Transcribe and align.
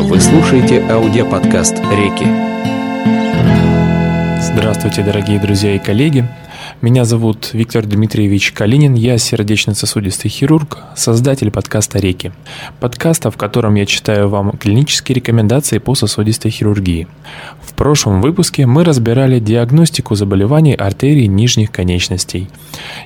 Вы 0.00 0.20
слушаете 0.20 0.80
аудиоподкаст 0.80 1.74
«Реки». 1.74 2.24
Здравствуйте, 4.40 5.02
дорогие 5.02 5.40
друзья 5.40 5.74
и 5.74 5.80
коллеги. 5.80 6.24
Меня 6.80 7.04
зовут 7.04 7.50
Виктор 7.54 7.84
Дмитриевич 7.84 8.52
Калинин, 8.52 8.94
я 8.94 9.18
сердечно-сосудистый 9.18 10.30
хирург, 10.30 10.78
создатель 10.94 11.50
подкаста 11.50 11.98
«Реки». 11.98 12.32
Подкаста, 12.78 13.30
в 13.30 13.36
котором 13.36 13.74
я 13.74 13.84
читаю 13.84 14.28
вам 14.28 14.52
клинические 14.52 15.16
рекомендации 15.16 15.78
по 15.78 15.94
сосудистой 15.94 16.50
хирургии. 16.50 17.08
В 17.60 17.74
прошлом 17.74 18.20
выпуске 18.20 18.66
мы 18.66 18.84
разбирали 18.84 19.40
диагностику 19.40 20.14
заболеваний 20.14 20.74
артерий 20.74 21.26
нижних 21.26 21.72
конечностей 21.72 22.48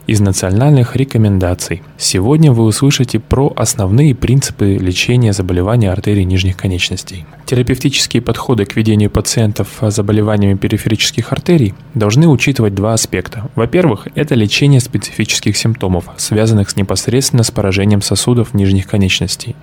из 0.07 0.21
национальных 0.21 0.95
рекомендаций. 0.97 1.83
Сегодня 1.97 2.53
вы 2.53 2.65
услышите 2.65 3.21
про 3.21 3.53
основные 3.57 4.15
принципы 4.15 4.77
лечения 4.77 5.33
заболеваний 5.33 5.87
артерий 5.87 6.25
нижних 6.25 6.57
конечностей. 6.57 7.25
Терапевтические 7.53 8.23
подходы 8.23 8.65
к 8.65 8.77
ведению 8.77 9.11
пациентов 9.11 9.69
с 9.83 9.91
заболеваниями 9.91 10.57
периферических 10.57 11.35
артерий 11.35 11.75
должны 11.93 12.27
учитывать 12.27 12.75
два 12.75 12.95
аспекта. 12.95 13.51
Во-первых, 13.57 14.09
это 14.15 14.35
лечение 14.35 14.81
специфических 14.81 15.55
симптомов, 15.55 16.07
связанных 16.17 16.71
с 16.71 16.77
непосредственно 16.77 17.43
с 17.43 17.51
поражением 17.51 18.01
сосудов 18.01 18.55
нижних 18.55 18.87
конечностей. 18.87 19.55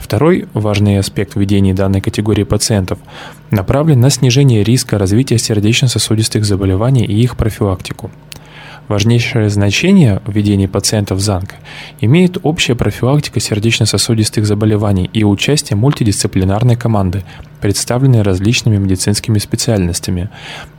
Второй 0.00 0.48
важный 0.52 0.98
аспект 0.98 1.36
ведения 1.36 1.74
данной 1.74 2.00
категории 2.00 2.42
пациентов 2.42 2.98
направлен 3.52 4.00
на 4.00 4.10
снижение 4.10 4.64
риска 4.64 4.98
развития 4.98 5.38
сердечно-сосудистых 5.38 6.44
заболеваний 6.44 7.04
и 7.04 7.22
их 7.22 7.36
профилактику. 7.36 8.10
Важнейшее 8.88 9.50
значение 9.50 10.22
в 10.24 10.32
ведении 10.32 10.66
пациентов 10.66 11.20
ЗАНК 11.20 11.56
имеет 12.00 12.38
общая 12.42 12.74
профилактика 12.74 13.38
сердечно-сосудистых 13.38 14.46
заболеваний 14.46 15.10
и 15.12 15.24
участие 15.24 15.76
мультидисциплинарной 15.76 16.74
команды, 16.74 17.22
представленной 17.60 18.22
различными 18.22 18.78
медицинскими 18.78 19.36
специальностями. 19.36 20.30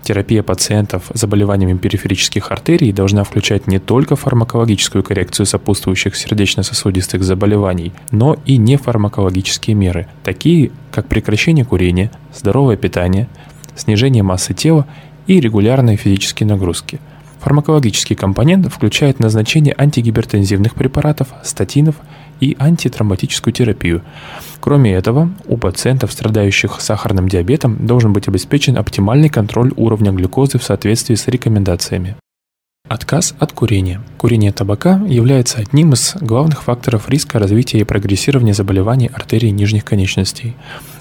Терапия 0.01 0.41
пациентов 0.41 1.11
с 1.13 1.19
заболеваниями 1.19 1.77
периферических 1.77 2.51
артерий 2.51 2.91
должна 2.91 3.23
включать 3.23 3.67
не 3.67 3.77
только 3.77 4.15
фармакологическую 4.15 5.03
коррекцию 5.03 5.45
сопутствующих 5.45 6.15
сердечно-сосудистых 6.15 7.21
заболеваний, 7.21 7.93
но 8.09 8.37
и 8.43 8.57
нефармакологические 8.57 9.75
меры, 9.75 10.07
такие 10.23 10.71
как 10.91 11.07
прекращение 11.07 11.63
курения, 11.63 12.09
здоровое 12.35 12.75
питание, 12.75 13.29
снижение 13.75 14.23
массы 14.23 14.55
тела 14.55 14.87
и 15.27 15.39
регулярные 15.39 15.95
физические 15.95 16.47
нагрузки– 16.47 16.99
Фармакологический 17.39 18.15
компонент 18.15 18.71
включает 18.71 19.19
назначение 19.19 19.73
антигипертензивных 19.77 20.75
препаратов, 20.75 21.29
статинов 21.43 21.95
и 22.39 22.55
антитромботическую 22.59 23.53
терапию. 23.53 24.01
Кроме 24.59 24.93
этого, 24.93 25.31
у 25.47 25.57
пациентов, 25.57 26.11
страдающих 26.11 26.81
сахарным 26.81 27.27
диабетом, 27.29 27.85
должен 27.85 28.13
быть 28.13 28.27
обеспечен 28.27 28.77
оптимальный 28.77 29.29
контроль 29.29 29.73
уровня 29.75 30.11
глюкозы 30.11 30.59
в 30.59 30.63
соответствии 30.63 31.15
с 31.15 31.27
рекомендациями. 31.27 32.15
Отказ 32.87 33.35
от 33.37 33.51
курения. 33.53 34.01
Курение 34.17 34.51
табака 34.51 34.99
является 35.07 35.59
одним 35.59 35.93
из 35.93 36.15
главных 36.15 36.63
факторов 36.63 37.07
риска 37.07 37.37
развития 37.37 37.79
и 37.79 37.83
прогрессирования 37.83 38.53
заболеваний 38.53 39.11
артерий 39.13 39.51
нижних 39.51 39.85
конечностей. 39.85 40.55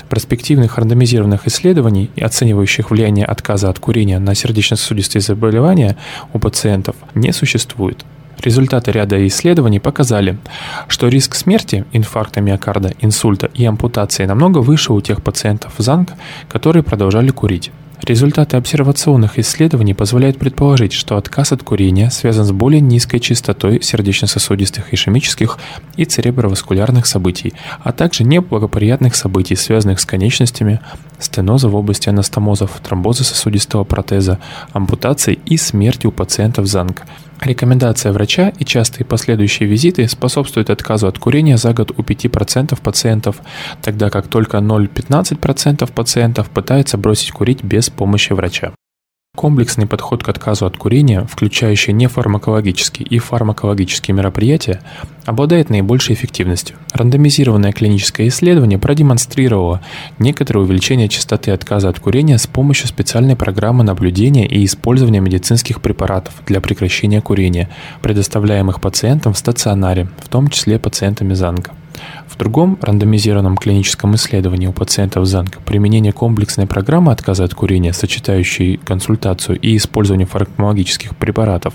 Проспективных 0.09 0.78
рандомизированных 0.78 1.47
исследований, 1.47 2.11
оценивающих 2.20 2.91
влияние 2.91 3.27
отказа 3.27 3.69
от 3.69 3.78
курения 3.78 4.19
на 4.19 4.34
сердечно-сосудистые 4.34 5.20
заболевания 5.20 5.97
у 6.33 6.39
пациентов, 6.39 6.97
не 7.14 7.33
существует. 7.33 8.05
Результаты 8.41 8.92
ряда 8.92 9.27
исследований 9.27 9.81
показали, 9.81 10.39
что 10.86 11.09
риск 11.09 11.34
смерти, 11.34 11.84
инфаркта 11.92 12.41
миокарда, 12.41 12.95
инсульта 13.01 13.51
и 13.53 13.64
ампутации 13.64 14.27
намного 14.27 14.59
выше 14.59 14.92
у 14.92 15.01
тех 15.01 15.23
пациентов 15.23 15.75
ЗАНК, 15.79 16.12
которые 16.48 16.83
продолжали 16.84 17.31
курить. 17.31 17.73
Результаты 18.02 18.56
обсервационных 18.56 19.38
исследований 19.38 19.92
позволяют 19.92 20.39
предположить, 20.39 20.92
что 20.92 21.17
отказ 21.17 21.52
от 21.52 21.62
курения 21.62 22.11
связан 22.11 22.45
с 22.45 22.52
более 22.52 22.80
низкой 22.80 23.18
частотой 23.18 23.83
сердечно-сосудистых 23.83 24.95
ишемических 24.95 25.58
и 25.96 26.05
цереброваскулярных 26.05 27.06
событий, 27.06 27.52
а 27.83 27.92
также 27.92 28.24
неблагоприятных 28.24 29.14
событий, 29.14 29.56
связанных 29.56 30.00
с 30.00 30.06
конечностями, 30.06 30.80
стеноза 31.18 31.68
в 31.68 31.74
области 31.74 32.08
анастомозов, 32.08 32.80
тромбоза 32.83 33.24
сосудистого 33.24 33.84
протеза, 33.84 34.39
ампутацией 34.73 35.40
и 35.44 35.56
смертью 35.56 36.11
у 36.11 36.12
пациентов 36.12 36.67
ЗАНК– 36.67 37.02
Рекомендация 37.40 38.12
врача 38.12 38.52
и 38.58 38.64
частые 38.64 39.06
последующие 39.06 39.68
визиты 39.68 40.08
способствуют 40.08 40.70
отказу 40.70 41.06
от 41.06 41.18
курения 41.18 41.56
за 41.56 41.72
год 41.72 41.92
у 41.96 42.02
5% 42.02 42.80
пациентов, 42.80 43.40
тогда 43.80 44.10
как 44.10 44.28
только 44.28 44.58
0,15% 44.58 45.92
пациентов 45.92 46.50
пытаются 46.50 46.98
бросить 46.98 47.30
курить 47.30 47.62
без 47.62 47.90
помощи 47.90 48.32
врача. 48.32 48.72
Комплексный 49.38 49.86
подход 49.86 50.24
к 50.24 50.28
отказу 50.30 50.66
от 50.66 50.76
курения, 50.76 51.24
включающий 51.30 51.92
нефармакологические 51.92 53.06
и 53.06 53.20
фармакологические 53.20 54.12
мероприятия, 54.12 54.80
обладает 55.26 55.70
наибольшей 55.70 56.16
эффективностью. 56.16 56.76
Рандомизированное 56.92 57.70
клиническое 57.70 58.26
исследование 58.26 58.80
продемонстрировало 58.80 59.80
некоторое 60.18 60.62
увеличение 60.62 61.08
частоты 61.08 61.52
отказа 61.52 61.88
от 61.88 62.00
курения 62.00 62.36
с 62.36 62.48
помощью 62.48 62.88
специальной 62.88 63.36
программы 63.36 63.84
наблюдения 63.84 64.44
и 64.44 64.64
использования 64.64 65.20
медицинских 65.20 65.80
препаратов 65.82 66.34
для 66.44 66.60
прекращения 66.60 67.20
курения, 67.20 67.70
предоставляемых 68.02 68.80
пациентам 68.80 69.34
в 69.34 69.38
стационаре, 69.38 70.08
в 70.18 70.28
том 70.28 70.48
числе 70.48 70.80
пациентами 70.80 71.34
ЗАНГа. 71.34 71.70
В 72.27 72.36
другом 72.36 72.79
рандомизированном 72.81 73.57
клиническом 73.57 74.14
исследовании 74.14 74.67
у 74.67 74.73
пациентов 74.73 75.27
ЗАНК 75.27 75.59
применение 75.59 76.13
комплексной 76.13 76.67
программы 76.67 77.13
отказа 77.13 77.45
от 77.45 77.55
курения, 77.55 77.92
сочетающей 77.92 78.77
консультацию 78.77 79.59
и 79.59 79.77
использование 79.77 80.27
фармакологических 80.27 81.17
препаратов, 81.17 81.75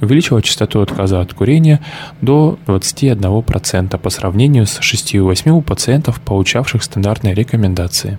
увеличило 0.00 0.42
частоту 0.42 0.80
отказа 0.80 1.20
от 1.20 1.32
курения 1.32 1.80
до 2.20 2.58
21% 2.66 3.98
по 3.98 4.10
сравнению 4.10 4.66
с 4.66 4.80
6,8 4.80 5.50
у 5.50 5.62
пациентов, 5.62 6.20
получавших 6.20 6.82
стандартные 6.82 7.34
рекомендации. 7.34 8.18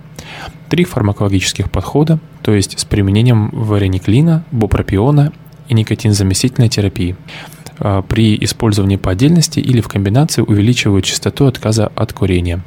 Три 0.68 0.84
фармакологических 0.84 1.70
подхода, 1.70 2.18
то 2.42 2.52
есть 2.52 2.78
с 2.78 2.84
применением 2.84 3.50
варениклина, 3.52 4.44
бупропиона 4.50 5.32
и 5.68 5.74
никотинзаместительной 5.74 6.68
терапии– 6.68 7.16
а, 7.26 7.55
при 7.78 8.36
использовании 8.42 8.96
по 8.96 9.10
отдельности 9.10 9.60
или 9.60 9.80
в 9.80 9.88
комбинации 9.88 10.42
увеличивают 10.42 11.04
частоту 11.04 11.46
отказа 11.46 11.90
от 11.94 12.12
курения. 12.12 12.62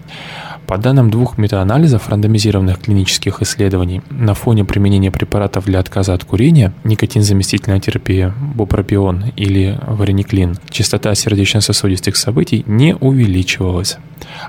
По 0.70 0.78
данным 0.78 1.10
двух 1.10 1.40
метаанализов 1.40 2.10
рандомизированных 2.10 2.78
клинических 2.78 3.42
исследований, 3.42 4.04
на 4.12 4.36
фоне 4.36 4.66
применения 4.66 5.10
препаратов 5.10 5.66
для 5.66 5.80
отказа 5.80 6.14
от 6.14 6.24
курения, 6.24 6.74
никотинзаместительная 6.84 7.80
терапия, 7.80 8.36
бупропион 8.54 9.32
или 9.36 9.80
варениклин, 9.88 10.60
частота 10.70 11.16
сердечно-сосудистых 11.16 12.16
событий 12.16 12.64
не 12.68 12.96
увеличивалась. 12.96 13.98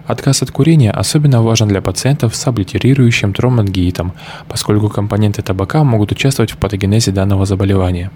Отказ 0.04 0.43
от 0.43 0.50
курения 0.50 0.91
особенно 0.91 1.41
важен 1.41 1.69
для 1.69 1.81
пациентов 1.81 2.37
с 2.37 2.47
облитерирующим 2.47 3.32
тромбангиитом, 3.32 4.12
поскольку 4.47 4.91
компоненты 4.91 5.41
табака 5.41 5.84
могут 5.84 6.12
участвовать 6.12 6.50
в 6.50 6.59
патогенезе 6.59 7.12
данного 7.12 7.47
заболевания. 7.47 8.10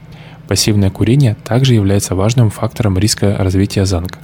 Пассивное 0.49 0.91
курение 0.91 1.37
также 1.45 1.75
является 1.75 2.15
важным 2.15 2.51
фактором 2.51 2.99
риска 2.99 3.37
развития 3.39 3.87
ЗАНК. 3.87 4.19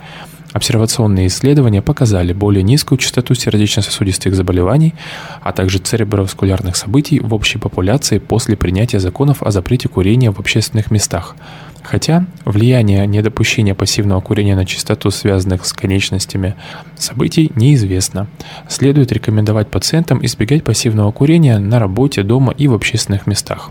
Обсервационные 0.53 1.29
исследования 1.29 1.81
показали 1.81 2.33
более 2.33 2.65
низкую 2.65 2.99
частоту 2.99 3.35
сердечно-сосудистых 3.35 4.35
заболеваний, 4.35 4.95
а 5.43 5.53
также 5.53 5.79
цереброваскулярных 5.79 6.75
событий 6.75 7.21
в 7.21 7.33
общей 7.35 7.59
популяции 7.59 8.19
после 8.19 8.57
принятия 8.57 8.99
законов 8.99 9.45
о 9.45 9.53
запрете 9.53 9.89
курения 9.89 10.33
в 10.33 10.41
общественных 10.41 10.91
местах. 10.91 11.37
Хотя 11.83 12.27
влияние 12.45 13.07
недопущения 13.07 13.75
пассивного 13.75 14.21
курения 14.21 14.57
на 14.57 14.67
частоту 14.67 15.11
связанных 15.11 15.65
с 15.65 15.73
конечностями 15.73 16.57
событий 16.97 17.53
неизвестно. 17.55 18.27
Следует 18.69 19.13
рекомендовать 19.13 19.69
пациентам 19.69 20.25
избегать 20.25 20.65
пассивного 20.65 21.13
курения 21.13 21.59
на 21.59 21.79
работе, 21.79 22.23
дома 22.23 22.53
и 22.59 22.67
в 22.67 22.75
общественных 22.75 23.27
местах. 23.27 23.71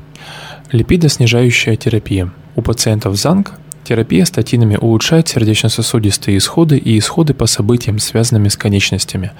Липидоснижающая 0.71 1.75
терапия. 1.75 2.29
У 2.55 2.61
пациентов 2.61 3.15
ЗАНК 3.15 3.53
терапия 3.83 4.23
статинами 4.25 4.75
улучшает 4.75 5.27
сердечно-сосудистые 5.27 6.37
исходы 6.37 6.77
и 6.77 6.99
исходы 6.99 7.33
по 7.33 7.47
событиям, 7.47 7.97
связанными 7.97 8.49
с 8.49 8.55
конечностями. 8.55 9.31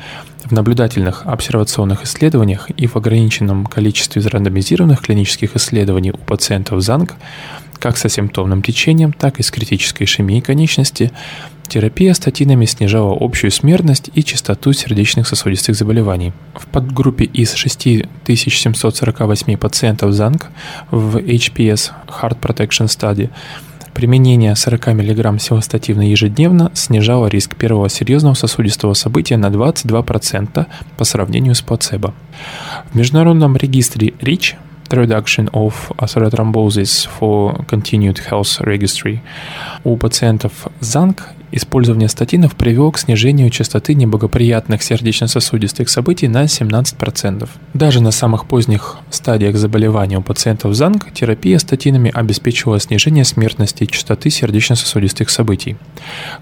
В 0.43 0.51
наблюдательных 0.51 1.27
обсервационных 1.27 2.03
исследованиях 2.03 2.71
и 2.71 2.87
в 2.87 2.95
ограниченном 2.95 3.67
количестве 3.67 4.23
рандомизированных 4.23 5.01
клинических 5.01 5.55
исследований 5.55 6.11
у 6.11 6.17
пациентов 6.17 6.81
ЗАНК, 6.81 7.13
как 7.77 7.97
со 7.97 8.09
симптомным 8.09 8.63
течением, 8.63 9.13
так 9.13 9.39
и 9.39 9.43
с 9.43 9.51
критической 9.51 10.05
ишемией 10.05 10.41
конечности, 10.41 11.11
Терапия 11.69 12.15
статинами 12.15 12.65
снижала 12.65 13.15
общую 13.19 13.51
смертность 13.51 14.09
и 14.15 14.23
частоту 14.23 14.73
сердечных 14.73 15.27
сосудистых 15.27 15.75
заболеваний. 15.75 16.33
В 16.55 16.65
подгруппе 16.65 17.25
из 17.25 17.53
6748 17.53 19.55
пациентов 19.55 20.13
ЗАНК 20.13 20.47
в 20.89 21.17
HPS 21.17 21.91
Heart 22.07 22.39
Protection 22.39 22.87
Study 22.87 23.29
Применение 23.93 24.55
40 24.55 24.87
мг 24.87 25.39
силостатина 25.39 26.09
ежедневно 26.09 26.71
снижало 26.73 27.27
риск 27.27 27.55
первого 27.55 27.89
серьезного 27.89 28.33
сосудистого 28.33 28.93
события 28.93 29.37
на 29.37 29.47
22% 29.47 30.65
по 30.97 31.03
сравнению 31.03 31.53
с 31.53 31.61
плацебо. 31.61 32.13
В 32.91 32.95
международном 32.95 33.57
регистре 33.57 34.13
РИЧ 34.21 34.55
Reduction 34.89 35.51
of 35.51 35.73
Atherothrombosis 35.97 37.07
for 37.19 37.63
Continued 37.67 38.17
Health 38.29 38.63
Registry 38.63 39.19
у 39.83 39.97
пациентов 39.97 40.67
ЗАНК 40.79 41.35
Использование 41.51 42.09
статинов 42.09 42.55
привело 42.55 42.91
к 42.91 42.99
снижению 42.99 43.49
частоты 43.49 43.95
неблагоприятных 43.95 44.83
сердечно-сосудистых 44.83 45.89
событий 45.89 46.27
на 46.27 46.43
17%. 46.43 47.49
Даже 47.73 48.01
на 48.01 48.11
самых 48.11 48.45
поздних 48.45 48.97
стадиях 49.09 49.55
заболевания 49.55 50.19
у 50.19 50.21
пациентов 50.21 50.75
ЗАНК 50.75 51.11
терапия 51.11 51.57
статинами 51.57 52.11
обеспечивала 52.13 52.79
снижение 52.79 53.25
смертности 53.25 53.83
и 53.83 53.87
частоты 53.87 54.29
сердечно-сосудистых 54.29 55.31
событий. 55.31 55.77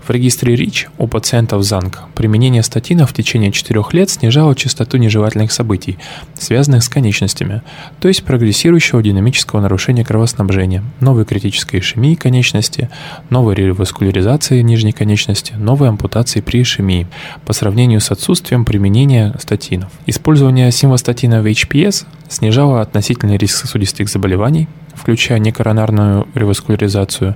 В 0.05 0.09
регистре 0.09 0.55
РИЧ 0.55 0.89
у 0.97 1.07
пациентов 1.07 1.63
ЗАНК 1.63 2.09
применение 2.13 2.63
статинов 2.63 3.11
в 3.11 3.13
течение 3.13 3.53
4 3.53 3.81
лет 3.93 4.09
снижало 4.09 4.55
частоту 4.55 4.97
нежелательных 4.97 5.53
событий, 5.53 5.97
связанных 6.37 6.83
с 6.83 6.89
конечностями, 6.89 7.61
то 8.01 8.09
есть 8.09 8.23
прогрессирующего 8.23 9.01
динамического 9.01 9.61
нарушения 9.61 10.03
кровоснабжения, 10.03 10.83
новой 10.99 11.23
критической 11.23 11.79
ишемии 11.79 12.15
конечности, 12.15 12.89
новой 13.29 13.55
реваскуляризации 13.55 14.61
нижней 14.61 14.96
конечности, 14.97 15.53
новой 15.53 15.89
ампутации 15.89 16.41
при 16.41 16.61
ишемии 16.61 17.07
по 17.45 17.53
сравнению 17.53 18.01
с 18.01 18.11
отсутствием 18.11 18.65
применения 18.65 19.35
статинов. 19.39 19.91
Использование 20.07 20.71
симвастатина 20.71 21.41
в 21.41 21.45
HPS 21.45 22.05
снижало 22.27 22.81
относительный 22.81 23.37
риск 23.37 23.57
сосудистых 23.57 24.09
заболеваний, 24.09 24.67
включая 24.95 25.39
некоронарную 25.39 26.27
реваскуляризацию, 26.33 27.35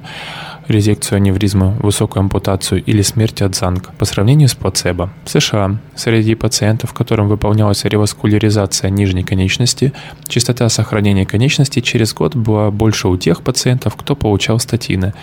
резекцию 0.67 1.17
аневризмы, 1.17 1.75
высокую 1.79 2.21
ампутацию 2.21 2.83
или 2.83 3.01
смерть 3.01 3.41
от 3.41 3.55
ЗАНК 3.55 3.93
по 3.95 4.05
сравнению 4.05 4.47
с 4.47 4.55
плацебо. 4.55 5.11
В 5.25 5.29
США 5.29 5.77
среди 5.95 6.35
пациентов, 6.35 6.93
которым 6.93 7.27
выполнялась 7.27 7.83
реваскуляризация 7.85 8.89
нижней 8.89 9.23
конечности, 9.23 9.93
частота 10.27 10.69
сохранения 10.69 11.25
конечности 11.25 11.81
через 11.81 12.13
год 12.13 12.35
была 12.35 12.71
больше 12.71 13.07
у 13.07 13.17
тех 13.17 13.41
пациентов, 13.41 13.95
кто 13.95 14.15
получал 14.15 14.59
статины, 14.59 15.13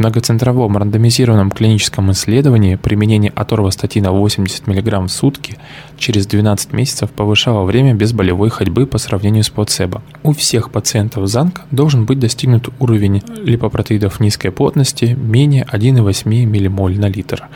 многоцентровом 0.00 0.76
рандомизированном 0.76 1.50
клиническом 1.50 2.10
исследовании 2.10 2.76
применение 2.76 3.32
аторвастатина 3.34 4.10
80 4.10 4.66
мг 4.66 5.00
в 5.00 5.08
сутки 5.08 5.58
через 5.98 6.26
12 6.26 6.72
месяцев 6.72 7.10
повышало 7.10 7.64
время 7.64 7.94
безболевой 7.94 8.50
ходьбы 8.50 8.86
по 8.86 8.98
сравнению 8.98 9.44
с 9.44 9.50
плацебо. 9.50 10.02
У 10.22 10.32
всех 10.32 10.72
пациентов 10.72 11.28
ЗАНК 11.28 11.62
должен 11.70 12.06
быть 12.06 12.18
достигнут 12.18 12.70
уровень 12.80 13.22
липопротеидов 13.44 14.18
низкой 14.20 14.50
плотности 14.50 15.16
менее 15.20 15.66
1,8 15.70 16.68
ммоль 16.68 16.98
на 16.98 17.06
литр, 17.06 17.46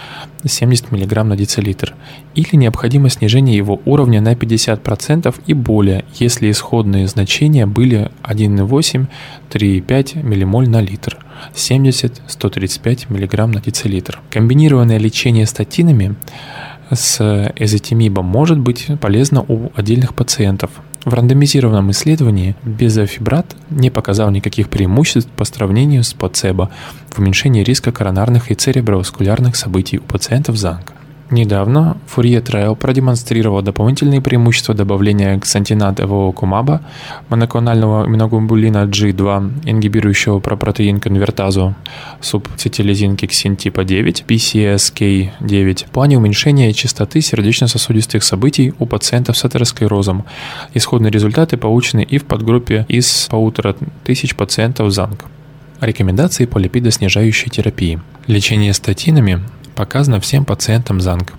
70 0.44 0.92
мг 0.92 1.24
на 1.24 1.36
децилитр, 1.36 1.94
или 2.34 2.56
необходимо 2.56 3.08
снижение 3.08 3.56
его 3.56 3.80
уровня 3.84 4.20
на 4.20 4.34
50% 4.34 5.34
и 5.46 5.54
более, 5.54 6.04
если 6.14 6.50
исходные 6.50 7.06
значения 7.08 7.64
были 7.66 8.10
1,8-3,5 8.22 10.44
ммоль 10.44 10.68
на 10.68 10.82
литр. 10.82 11.16
70-135 11.54 13.06
мг 13.08 13.46
на 13.46 13.60
децилитр. 13.60 14.20
Комбинированное 14.30 14.98
лечение 14.98 15.46
статинами 15.46 16.16
с 16.90 17.52
эзотимибом 17.56 18.26
может 18.26 18.58
быть 18.58 18.88
полезно 19.00 19.44
у 19.46 19.70
отдельных 19.74 20.14
пациентов. 20.14 20.70
В 21.04 21.12
рандомизированном 21.12 21.90
исследовании 21.90 22.56
безофибрат 22.64 23.54
не 23.68 23.90
показал 23.90 24.30
никаких 24.30 24.70
преимуществ 24.70 25.30
по 25.30 25.44
сравнению 25.44 26.02
с 26.02 26.14
плацебо 26.14 26.70
в 27.10 27.18
уменьшении 27.18 27.62
риска 27.62 27.92
коронарных 27.92 28.50
и 28.50 28.54
цереброваскулярных 28.54 29.54
событий 29.54 29.98
у 29.98 30.02
пациентов 30.02 30.56
ЗАНК. 30.56 30.94
Недавно 31.30 31.96
Fourier 32.14 32.42
Trail 32.42 32.76
продемонстрировал 32.76 33.62
дополнительные 33.62 34.20
преимущества 34.20 34.74
добавления 34.74 35.38
ксантинат 35.40 35.98
эволокумаба, 35.98 36.82
моноклонального 37.30 38.06
иммуноглобулина 38.06 38.84
G2, 38.84 39.62
ингибирующего 39.64 40.40
пропротеин 40.40 41.00
конвертазу, 41.00 41.74
субцитилизинки 42.20 43.26
ксин 43.26 43.56
типа 43.56 43.84
9, 43.84 44.24
PCSK9, 44.28 45.86
в 45.86 45.90
плане 45.90 46.18
уменьшения 46.18 46.72
частоты 46.74 47.22
сердечно-сосудистых 47.22 48.22
событий 48.22 48.74
у 48.78 48.84
пациентов 48.84 49.38
с 49.38 49.44
атеросклерозом. 49.46 50.26
Исходные 50.74 51.10
результаты 51.10 51.56
получены 51.56 52.02
и 52.02 52.18
в 52.18 52.26
подгруппе 52.26 52.84
из 52.88 53.28
полутора 53.30 53.74
тысяч 54.04 54.36
пациентов 54.36 54.92
ЗАНК. 54.92 55.24
Рекомендации 55.84 56.46
по 56.46 56.56
липидоснижающей 56.56 57.50
терапии. 57.50 58.00
Лечение 58.26 58.72
статинами 58.72 59.42
Показано 59.74 60.20
всем 60.20 60.44
пациентам 60.44 61.00
ЗАНК. 61.00 61.34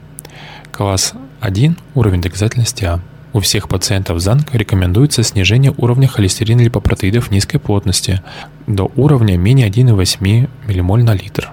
Класс 0.72 1.14
1– 1.40 1.78
уровень 1.96 2.22
доказательности 2.22 2.84
А. 2.84 3.00
У 3.32 3.40
всех 3.40 3.70
пациентов 3.70 4.20
ЗАНК 4.20 4.54
рекомендуется 4.54 5.24
снижение 5.24 5.74
уровня 5.78 6.08
холестерина 6.08 6.62
липопротеидов 6.62 7.32
низкой 7.32 7.60
плотности 7.60 8.22
до 8.68 8.92
уровня 8.96 9.38
менее 9.38 9.68
1,8 9.70 10.50
ммоль 10.68 11.04
на 11.04 11.14
литр 11.14 11.50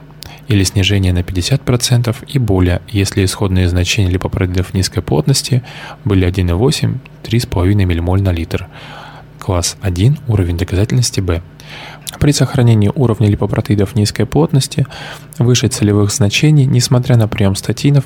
или 0.48 0.64
снижение 0.64 1.12
на 1.12 1.20
50% 1.20 2.16
и 2.28 2.38
более, 2.38 2.82
если 2.88 3.24
исходные 3.24 3.68
значения 3.68 4.10
липопротеидов 4.10 4.74
низкой 4.74 5.00
плотности 5.00 5.62
были 6.04 6.26
1,8-3,5 6.26 8.00
ммоль 8.00 8.22
на 8.22 8.32
литр. 8.32 8.66
Класс 9.38 9.76
1, 9.80 10.18
уровень 10.28 10.58
доказательности 10.58 11.20
Б. 11.20 11.42
При 12.20 12.32
сохранении 12.32 12.90
уровня 12.94 13.28
липопротеидов 13.28 13.94
низкой 13.94 14.26
плотности 14.26 14.86
выше 15.38 15.68
целевых 15.68 16.12
значений, 16.12 16.66
несмотря 16.66 17.16
на 17.16 17.26
прием 17.26 17.56
статинов, 17.56 18.04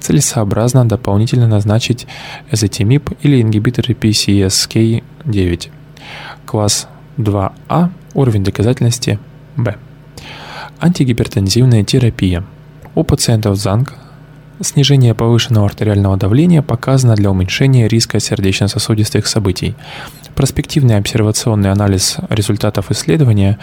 целесообразно 0.00 0.88
дополнительно 0.88 1.48
назначить 1.48 2.06
эзотимип 2.50 3.10
или 3.22 3.42
ингибиторы 3.42 3.94
PCSK9. 3.94 5.70
Класс 6.46 6.88
2А, 7.18 7.90
уровень 8.14 8.44
доказательности 8.44 9.18
Б. 9.56 9.76
Антигипертензивная 10.78 11.84
терапия. 11.84 12.44
У 12.94 13.02
пациентов 13.02 13.56
ЗАНК 13.56 13.94
Снижение 14.60 15.14
повышенного 15.14 15.66
артериального 15.66 16.16
давления 16.16 16.62
показано 16.62 17.14
для 17.14 17.30
уменьшения 17.30 17.86
риска 17.86 18.18
сердечно-сосудистых 18.18 19.28
событий. 19.28 19.76
Проспективный 20.34 20.96
обсервационный 20.96 21.70
анализ 21.70 22.16
результатов 22.28 22.90
исследования 22.90 23.58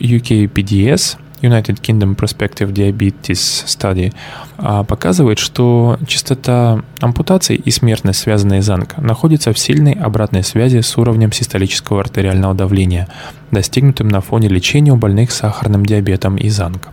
UKPDS 0.00 1.16
United 1.40 1.80
Kingdom 1.80 2.14
Prospective 2.14 2.72
Diabetes 2.72 3.64
Study 3.66 4.12
а, 4.58 4.84
показывает, 4.84 5.38
что 5.38 5.98
частота 6.06 6.82
ампутаций 7.00 7.56
и 7.56 7.70
смертность, 7.70 8.20
связанные 8.20 8.60
с 8.62 8.66
ЗАНК, 8.66 8.98
находится 8.98 9.52
в 9.52 9.58
сильной 9.58 9.92
обратной 9.92 10.42
связи 10.42 10.80
с 10.80 10.96
уровнем 10.98 11.32
систолического 11.32 12.00
артериального 12.00 12.54
давления, 12.54 13.08
достигнутым 13.50 14.08
на 14.08 14.20
фоне 14.20 14.48
лечения 14.48 14.92
у 14.92 14.96
больных 14.96 15.30
с 15.30 15.36
сахарным 15.36 15.86
диабетом 15.86 16.36
и 16.36 16.50
ЗАНК. 16.50 16.90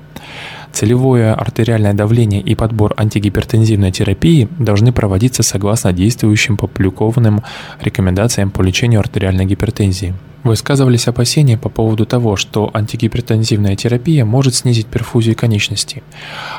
Целевое 0.74 1.34
артериальное 1.34 1.94
давление 1.94 2.42
и 2.42 2.56
подбор 2.56 2.94
антигипертензивной 2.98 3.92
терапии 3.92 4.48
должны 4.58 4.92
проводиться 4.92 5.44
согласно 5.44 5.94
действующим 5.94 6.58
публикованным 6.58 7.44
рекомендациям 7.82 8.52
по 8.52 8.62
лечению 8.62 9.02
артериальной 9.02 9.46
гипертензии. 9.46 10.14
Высказывались 10.44 11.08
опасения 11.08 11.58
по 11.58 11.70
поводу 11.70 12.06
того, 12.06 12.36
что 12.36 12.72
антигипертензивная 12.74 13.76
терапия 13.76 14.26
может 14.26 14.56
снизить 14.56 14.88
перфузию 14.88 15.36
конечностей. 15.36 16.04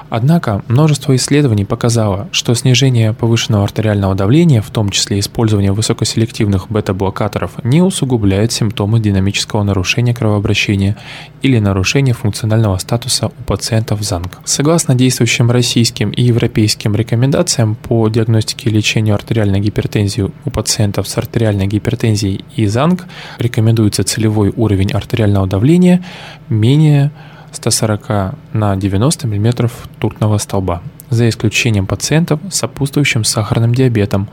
Однако 0.09 0.63
множество 0.69 1.17
исследований 1.17 1.65
показало, 1.65 2.29
что 2.33 2.55
снижение 2.55 3.13
повышенного 3.13 3.65
артериального 3.65 4.15
давления, 4.15 4.63
в 4.63 4.71
том 4.71 4.91
числе 4.91 5.19
использование 5.19 5.73
высокоселективных 5.73 6.71
бета-блокаторов, 6.71 7.53
не 7.65 7.83
усугубляет 7.83 8.53
симптомы 8.53 9.01
динамического 9.01 9.63
нарушения 9.63 10.15
кровообращения 10.15 10.97
или 11.43 11.59
нарушения 11.59 12.13
функционального 12.13 12.79
статуса 12.79 13.27
у 13.27 13.43
пациентов 13.45 14.03
ЗАНК. 14.03 14.41
Согласно 14.45 14.95
действующим 14.95 15.51
российским 15.51 16.11
и 16.11 16.23
европейским 16.23 16.95
рекомендациям 16.95 17.75
по 17.75 18.09
диагностике 18.09 18.71
и 18.71 18.73
лечению 18.73 19.17
артериальной 19.17 19.61
гипертензии 19.61 20.31
у 20.45 20.51
пациентов 20.51 21.09
с 21.09 21.19
артериальной 21.19 21.67
гипертензией 21.67 22.45
и 22.55 22.67
ЗАНК, 22.67 23.07
рекомендуется 23.39 23.72
рекомендуется 23.73 24.05
целевой 24.05 24.53
уровень 24.55 24.93
артериального 24.93 25.47
давления 25.47 26.05
менее 26.49 27.11
140 27.53 28.35
на 28.53 28.77
90 28.77 29.27
мм 29.27 29.71
ртутного 29.97 30.39
столба, 30.39 30.83
за 31.11 31.29
исключением 31.29 31.87
пациентов 31.87 32.41
с 32.51 32.57
сопутствующим 32.57 33.25
сахарным 33.25 33.75
диабетом, 33.75 34.29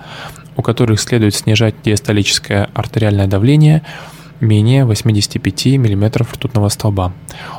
у 0.57 0.61
которых 0.61 0.99
следует 0.99 1.35
снижать 1.35 1.75
диастолическое 1.83 2.69
артериальное 2.73 3.27
давление 3.27 3.81
менее 4.41 4.85
85 4.85 5.65
мм 5.65 6.23
ртутного 6.23 6.69
столба. 6.69 7.11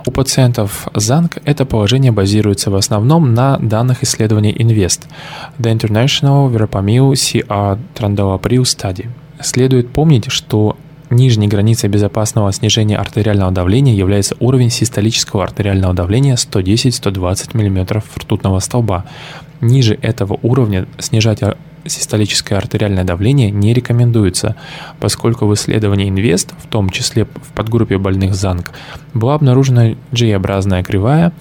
У 0.06 0.10
пациентов 0.10 0.88
ЗАНК 0.94 1.38
это 1.44 1.64
положение 1.66 2.12
базируется 2.12 2.70
в 2.70 2.74
основном 2.74 3.34
на 3.34 3.58
данных 3.58 4.02
исследований 4.02 4.52
INVEST, 4.52 5.02
The 5.58 5.78
International 5.78 6.50
Verapamil 6.50 7.12
CR 7.12 7.78
Trandolapril 7.94 8.62
Study. 8.62 9.08
Следует 9.42 9.90
помнить, 9.90 10.30
что 10.30 10.76
Нижней 11.10 11.48
границей 11.48 11.88
безопасного 11.88 12.52
снижения 12.52 12.96
артериального 12.96 13.50
давления 13.50 13.92
является 13.94 14.36
уровень 14.38 14.70
систолического 14.70 15.42
артериального 15.42 15.92
давления 15.92 16.36
110-120 16.36 17.56
мм 17.56 18.02
ртутного 18.16 18.60
столба. 18.60 19.04
Ниже 19.60 19.98
этого 20.02 20.38
уровня 20.42 20.86
снижать 20.98 21.40
систолическое 21.84 22.58
артериальное 22.58 23.02
давление 23.02 23.50
не 23.50 23.74
рекомендуется, 23.74 24.54
поскольку 25.00 25.46
в 25.46 25.54
исследовании 25.54 26.08
Инвест, 26.08 26.54
в 26.62 26.68
том 26.68 26.90
числе 26.90 27.24
в 27.24 27.52
подгруппе 27.54 27.98
больных 27.98 28.34
ЗАНК, 28.34 28.70
была 29.12 29.34
обнаружена 29.34 29.96
G-образная 30.12 30.84
кривая, 30.84 31.32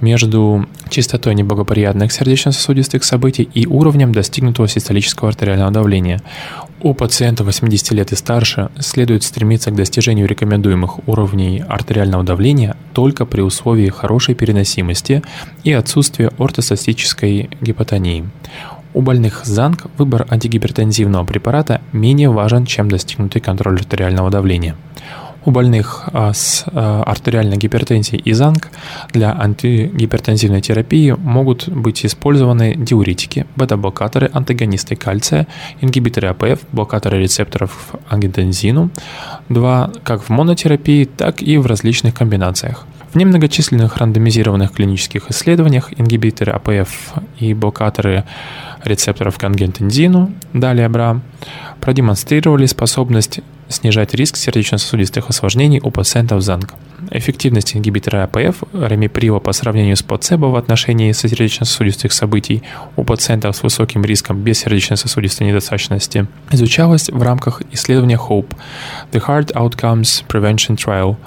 между 0.00 0.66
частотой 0.90 1.34
неблагоприятных 1.34 2.12
сердечно-сосудистых 2.12 3.04
событий 3.04 3.48
и 3.54 3.66
уровнем 3.66 4.12
достигнутого 4.12 4.68
систолического 4.68 5.30
артериального 5.30 5.70
давления. 5.70 6.20
У 6.84 6.92
пациента 6.92 7.44
80 7.44 7.92
лет 7.92 8.12
и 8.12 8.14
старше 8.14 8.68
следует 8.78 9.22
стремиться 9.22 9.70
к 9.70 9.74
достижению 9.74 10.28
рекомендуемых 10.28 11.08
уровней 11.08 11.64
артериального 11.66 12.24
давления 12.24 12.76
только 12.92 13.24
при 13.24 13.40
условии 13.40 13.88
хорошей 13.88 14.34
переносимости 14.34 15.22
и 15.62 15.72
отсутствия 15.72 16.30
ортостатической 16.36 17.48
гипотонии. 17.62 18.28
У 18.92 19.00
больных 19.00 19.46
ЗАНК 19.46 19.86
выбор 19.96 20.26
антигипертензивного 20.28 21.24
препарата 21.24 21.80
менее 21.92 22.28
важен, 22.28 22.66
чем 22.66 22.90
достигнутый 22.90 23.40
контроль 23.40 23.76
артериального 23.76 24.28
давления. 24.28 24.76
У 25.44 25.50
больных 25.50 26.04
а, 26.12 26.32
с 26.32 26.64
а, 26.66 27.02
артериальной 27.02 27.58
гипертензией 27.58 28.20
и 28.22 28.32
ЗАНК 28.32 28.70
для 29.12 29.32
антигипертензивной 29.32 30.62
терапии 30.62 31.10
могут 31.10 31.68
быть 31.68 32.06
использованы 32.06 32.74
диуретики, 32.74 33.46
бета-блокаторы, 33.56 34.30
антагонисты 34.32 34.96
кальция, 34.96 35.46
ингибиторы 35.82 36.28
АПФ, 36.28 36.60
блокаторы 36.72 37.20
рецепторов 37.20 37.94
ангидензину, 38.08 38.90
2 39.50 39.92
как 40.02 40.22
в 40.22 40.28
монотерапии, 40.30 41.04
так 41.04 41.42
и 41.42 41.58
в 41.58 41.66
различных 41.66 42.14
комбинациях. 42.14 42.86
В 43.14 43.16
немногочисленных 43.16 43.98
рандомизированных 43.98 44.72
клинических 44.72 45.30
исследованиях 45.30 45.92
ингибиторы 45.96 46.50
АПФ 46.50 47.14
и 47.38 47.54
блокаторы 47.54 48.24
рецепторов 48.82 49.38
к 49.38 49.44
ангиотензину, 49.44 50.32
далее 50.52 50.88
БРА, 50.88 51.20
продемонстрировали 51.80 52.66
способность 52.66 53.38
снижать 53.68 54.14
риск 54.14 54.36
сердечно-сосудистых 54.36 55.30
осложнений 55.30 55.80
у 55.80 55.92
пациентов 55.92 56.42
ЗАНК. 56.42 56.74
Эффективность 57.12 57.76
ингибитора 57.76 58.24
АПФ 58.24 58.64
ремиприва 58.72 59.38
по 59.38 59.52
сравнению 59.52 59.96
с 59.96 60.02
плацебо 60.02 60.46
в 60.46 60.56
отношении 60.56 61.12
сердечно-сосудистых 61.12 62.12
событий 62.12 62.64
у 62.96 63.04
пациентов 63.04 63.54
с 63.54 63.62
высоким 63.62 64.04
риском 64.04 64.40
без 64.40 64.58
сердечно-сосудистой 64.58 65.46
недостаточности 65.46 66.26
изучалась 66.50 67.08
в 67.08 67.22
рамках 67.22 67.62
исследования 67.70 68.18
HOPE– 68.18 68.56
The 69.12 69.24
Heart 69.24 69.52
Outcomes 69.52 70.24
Prevention 70.26 70.76
Trial– 70.76 71.16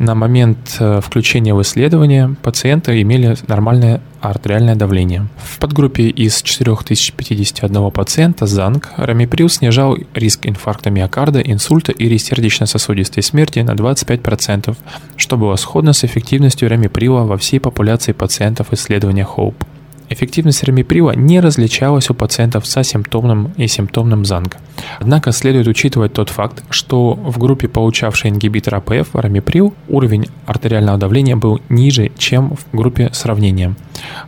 на 0.00 0.14
момент 0.14 0.76
э, 0.80 1.00
включения 1.02 1.54
в 1.54 1.60
исследование 1.60 2.34
пациенты 2.42 3.00
имели 3.02 3.36
нормальное 3.46 4.00
артериальное 4.20 4.74
давление. 4.74 5.28
В 5.36 5.58
подгруппе 5.58 6.08
из 6.08 6.40
4051 6.42 7.90
пациента 7.90 8.46
ЗАНК 8.46 8.94
рамиприл 8.96 9.50
снижал 9.50 9.98
риск 10.14 10.46
инфаркта 10.46 10.90
миокарда, 10.90 11.40
инсульта 11.40 11.92
или 11.92 12.16
сердечно-сосудистой 12.16 13.22
смерти 13.22 13.58
на 13.60 13.72
25%, 13.72 14.74
что 15.16 15.36
было 15.36 15.56
сходно 15.56 15.92
с 15.92 16.02
эффективностью 16.02 16.70
рамиприла 16.70 17.24
во 17.24 17.36
всей 17.36 17.60
популяции 17.60 18.12
пациентов 18.12 18.72
исследования 18.72 19.26
HOPE. 19.36 19.66
Эффективность 20.12 20.64
ремиприла 20.64 21.12
не 21.12 21.38
различалась 21.38 22.10
у 22.10 22.14
пациентов 22.14 22.66
с 22.66 22.76
асимптомным 22.76 23.52
и 23.56 23.68
симптомным 23.68 24.24
ЗАНГ. 24.24 24.56
Однако 24.98 25.30
следует 25.30 25.68
учитывать 25.68 26.12
тот 26.14 26.30
факт, 26.30 26.64
что 26.68 27.14
в 27.14 27.38
группе, 27.38 27.68
получавшей 27.68 28.30
ингибитор 28.30 28.74
АПФ, 28.74 29.14
рамиприл, 29.14 29.72
уровень 29.88 30.26
артериального 30.46 30.98
давления 30.98 31.36
был 31.36 31.60
ниже, 31.68 32.10
чем 32.18 32.56
в 32.56 32.76
группе 32.76 33.10
сравнения. 33.12 33.76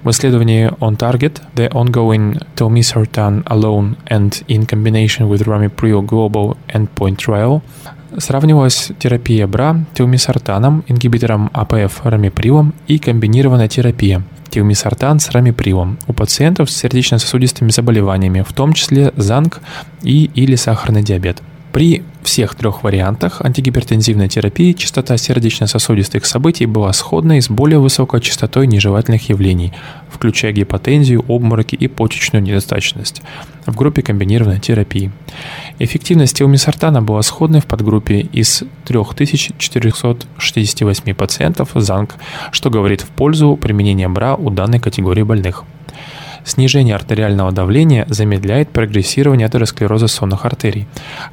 В 0.05 0.11
исследовании 0.11 0.71
On 0.79 0.97
Target, 0.97 1.41
The 1.57 1.69
Ongoing 1.73 2.41
Telmisartan 2.55 3.43
Alone 3.45 3.97
and 4.09 4.31
in 4.47 4.65
Combination 4.67 5.29
with 5.29 5.43
Ramipril 5.43 6.07
Global 6.07 6.57
Endpoint 6.69 7.17
Trial 7.17 7.61
сравнивалась 8.19 8.93
терапия 9.01 9.49
БРА 9.49 9.85
телмисартаном, 9.95 10.85
ингибитором 10.87 11.51
АПФ 11.53 12.05
рамиприлом 12.05 12.73
и 12.87 13.01
комбинированная 13.01 13.69
терапия 13.69 14.23
тиумисартан 14.52 15.18
с 15.18 15.30
рамипривом 15.30 15.99
у 16.06 16.12
пациентов 16.12 16.71
с 16.71 16.76
сердечно-сосудистыми 16.76 17.71
заболеваниями, 17.71 18.44
в 18.47 18.52
том 18.52 18.73
числе 18.73 19.12
ЗАНК 19.16 19.61
и 20.02 20.30
или 20.35 20.54
сахарный 20.54 21.02
диабет. 21.02 21.42
При 21.73 22.02
всех 22.23 22.55
трех 22.55 22.83
вариантах 22.83 23.41
антигипертензивной 23.41 24.29
терапии 24.29 24.73
частота 24.73 25.17
сердечно-сосудистых 25.17 26.26
событий 26.26 26.67
была 26.67 26.93
сходной 26.93 27.41
с 27.41 27.49
более 27.49 27.79
высокой 27.79 28.21
частотой 28.21 28.67
нежелательных 28.67 29.31
явлений, 29.31 29.73
включая 30.11 30.52
гипотензию, 30.52 31.25
обмороки 31.29 31.75
и 31.75 31.88
почечную 31.88 32.43
недостаточность 32.43 33.23
в 33.64 33.75
группе 33.75 34.02
комбинированной 34.02 34.61
терапии. 34.61 35.11
Эффективность 35.79 36.37
телмисартана 36.37 37.00
была 37.00 37.23
сходной 37.23 37.62
в 37.62 37.67
подгруппе 37.67 38.21
из 38.21 38.64
3468 38.85 41.14
пациентов 41.14 41.71
ЗАНК, 41.75 42.17
что 42.50 42.69
говорит 42.69 43.00
в 43.00 43.09
пользу 43.09 43.57
применения 43.57 44.09
БРА 44.09 44.35
у 44.35 44.50
данной 44.50 44.79
категории 44.79 45.23
больных. 45.23 45.64
Снижение 46.45 46.95
артериального 46.95 47.53
давления 47.53 48.05
замедляет 48.09 48.71
прогрессирование 48.71 49.47
атеросклероза 49.47 50.09
сонных 50.09 50.45
артерий. 50.45 50.87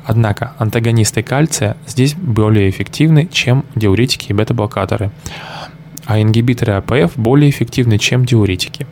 Однако 0.05 0.53
антагонисты 0.57 1.23
кальция 1.23 1.77
здесь 1.87 2.13
более 2.13 2.69
эффективны, 2.69 3.27
чем 3.31 3.65
диуретики 3.75 4.27
и 4.29 4.33
бета-блокаторы, 4.33 5.11
а 6.05 6.21
ингибиторы 6.21 6.73
АПФ 6.73 7.17
более 7.17 7.49
эффективны, 7.49 7.97
чем 7.97 8.25
диуретики. 8.25 8.85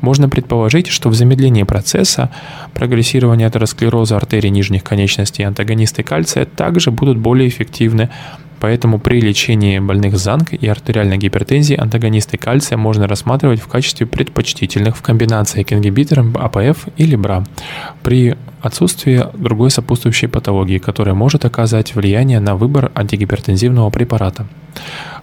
Можно 0.00 0.28
предположить, 0.28 0.86
что 0.86 1.08
в 1.10 1.14
замедлении 1.14 1.62
процесса 1.62 2.30
прогрессирования 2.74 3.46
атеросклероза 3.46 4.16
артерий 4.16 4.50
нижних 4.50 4.82
конечностей 4.82 5.42
антагонисты 5.42 6.02
кальция 6.02 6.46
также 6.46 6.90
будут 6.90 7.18
более 7.18 7.48
эффективны, 7.48 8.08
Поэтому 8.60 8.98
при 8.98 9.20
лечении 9.20 9.78
больных 9.78 10.16
ЗАНК 10.18 10.52
и 10.52 10.66
артериальной 10.68 11.16
гипертензии 11.16 11.76
антагонисты 11.76 12.36
кальция 12.36 12.76
можно 12.76 13.08
рассматривать 13.08 13.60
в 13.60 13.66
качестве 13.68 14.06
предпочтительных 14.06 14.96
в 14.96 15.02
комбинации 15.02 15.62
к 15.62 15.72
ингибиторам 15.72 16.36
АПФ 16.38 16.88
или 16.98 17.16
БРА 17.16 17.44
при 18.02 18.36
отсутствии 18.60 19.24
другой 19.34 19.70
сопутствующей 19.70 20.28
патологии, 20.28 20.78
которая 20.78 21.14
может 21.14 21.46
оказать 21.46 21.94
влияние 21.94 22.40
на 22.40 22.54
выбор 22.54 22.92
антигипертензивного 22.94 23.88
препарата. 23.90 24.46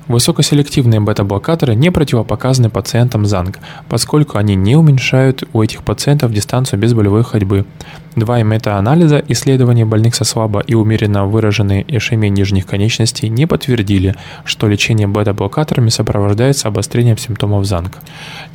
Высокоселективные 0.07 1.01
бета-блокаторы 1.01 1.75
не 1.75 1.91
противопоказаны 1.91 2.69
пациентам 2.69 3.25
ЗАНГ, 3.25 3.59
поскольку 3.89 4.37
они 4.37 4.55
не 4.55 4.77
уменьшают 4.77 5.43
у 5.51 5.61
этих 5.61 5.83
пациентов 5.83 6.31
дистанцию 6.31 6.79
безболевой 6.79 7.23
ходьбы. 7.23 7.65
Два 8.17 8.41
мета-анализа 8.41 9.23
исследований 9.27 9.83
больных 9.83 10.15
со 10.15 10.23
слабо 10.23 10.61
и 10.61 10.73
умеренно 10.73 11.25
выраженной 11.25 11.85
ишемией 11.87 12.31
нижних 12.31 12.65
конечностей 12.65 13.29
не 13.29 13.45
подтвердили, 13.45 14.15
что 14.43 14.67
лечение 14.67 15.07
бета-блокаторами 15.07 15.89
сопровождается 15.89 16.67
обострением 16.67 17.17
симптомов 17.17 17.65
ЗАНГ. 17.65 17.99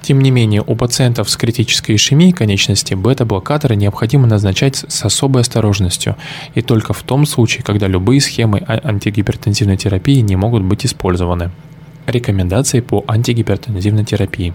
Тем 0.00 0.20
не 0.20 0.32
менее, 0.32 0.64
у 0.66 0.74
пациентов 0.74 1.30
с 1.30 1.36
критической 1.36 1.94
ишемией 1.94 2.32
конечности 2.32 2.94
бета-блокаторы 2.94 3.76
необходимо 3.76 4.26
назначать 4.26 4.84
с 4.88 5.04
особой 5.04 5.42
осторожностью 5.42 6.16
и 6.54 6.62
только 6.62 6.92
в 6.92 7.02
том 7.02 7.24
случае, 7.24 7.62
когда 7.62 7.86
любые 7.86 8.20
схемы 8.20 8.64
а-, 8.66 8.80
антигипертензивной 8.82 9.76
терапии 9.76 10.20
не 10.20 10.34
могут 10.34 10.62
быть 10.62 10.84
использованы. 10.84 11.41
Рекомендации 12.06 12.80
по 12.80 13.04
антигипертензивной 13.06 14.04
терапии. 14.04 14.54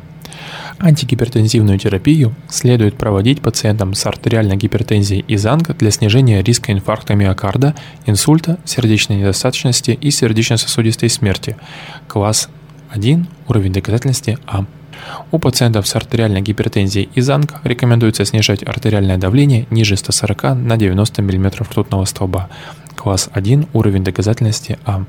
Антигипертензивную 0.80 1.80
терапию 1.80 2.36
следует 2.50 2.96
проводить 2.98 3.42
пациентам 3.42 3.94
с 3.94 4.06
артериальной 4.06 4.58
гипертензией 4.58 5.26
и 5.28 5.36
ЗАНГ 5.36 5.78
для 5.78 5.92
снижения 5.92 6.44
риска 6.44 6.72
инфаркта 6.72 7.16
миокарда, 7.16 7.76
инсульта, 8.06 8.60
сердечной 8.64 9.18
недостаточности 9.18 9.92
и 9.92 10.12
сердечно-сосудистой 10.12 11.10
смерти. 11.10 11.58
Класс 12.08 12.50
1, 12.92 13.28
уровень 13.48 13.74
доказательности 13.74 14.38
А. 14.46 14.66
У 15.32 15.40
пациентов 15.40 15.88
с 15.88 15.96
артериальной 15.96 16.42
гипертензией 16.42 17.10
и 17.14 17.22
ЗАНГ 17.22 17.62
рекомендуется 17.64 18.26
снижать 18.26 18.64
артериальное 18.64 19.18
давление 19.18 19.68
ниже 19.70 19.96
140 19.96 20.56
на 20.56 20.78
90 20.78 21.22
мм 21.22 21.64
ртутного 21.64 22.06
столба. 22.06 22.50
Класс 22.96 23.30
1, 23.32 23.68
уровень 23.74 24.04
доказательности 24.04 24.78
А. 24.86 25.06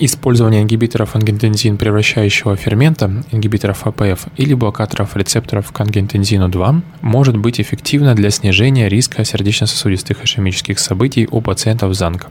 Использование 0.00 0.62
ингибиторов 0.62 1.16
ангиотензин 1.16 1.76
превращающего 1.76 2.54
фермента, 2.54 3.24
ингибиторов 3.32 3.84
АПФ 3.84 4.28
или 4.36 4.54
блокаторов 4.54 5.16
рецепторов 5.16 5.72
к 5.72 5.80
ангиотензину 5.80 6.48
2 6.48 6.82
может 7.00 7.36
быть 7.36 7.60
эффективно 7.60 8.14
для 8.14 8.30
снижения 8.30 8.88
риска 8.88 9.24
сердечно-сосудистых 9.24 10.22
ишемических 10.22 10.78
событий 10.78 11.26
у 11.28 11.40
пациентов 11.40 11.94
ЗАНК. 11.94 12.28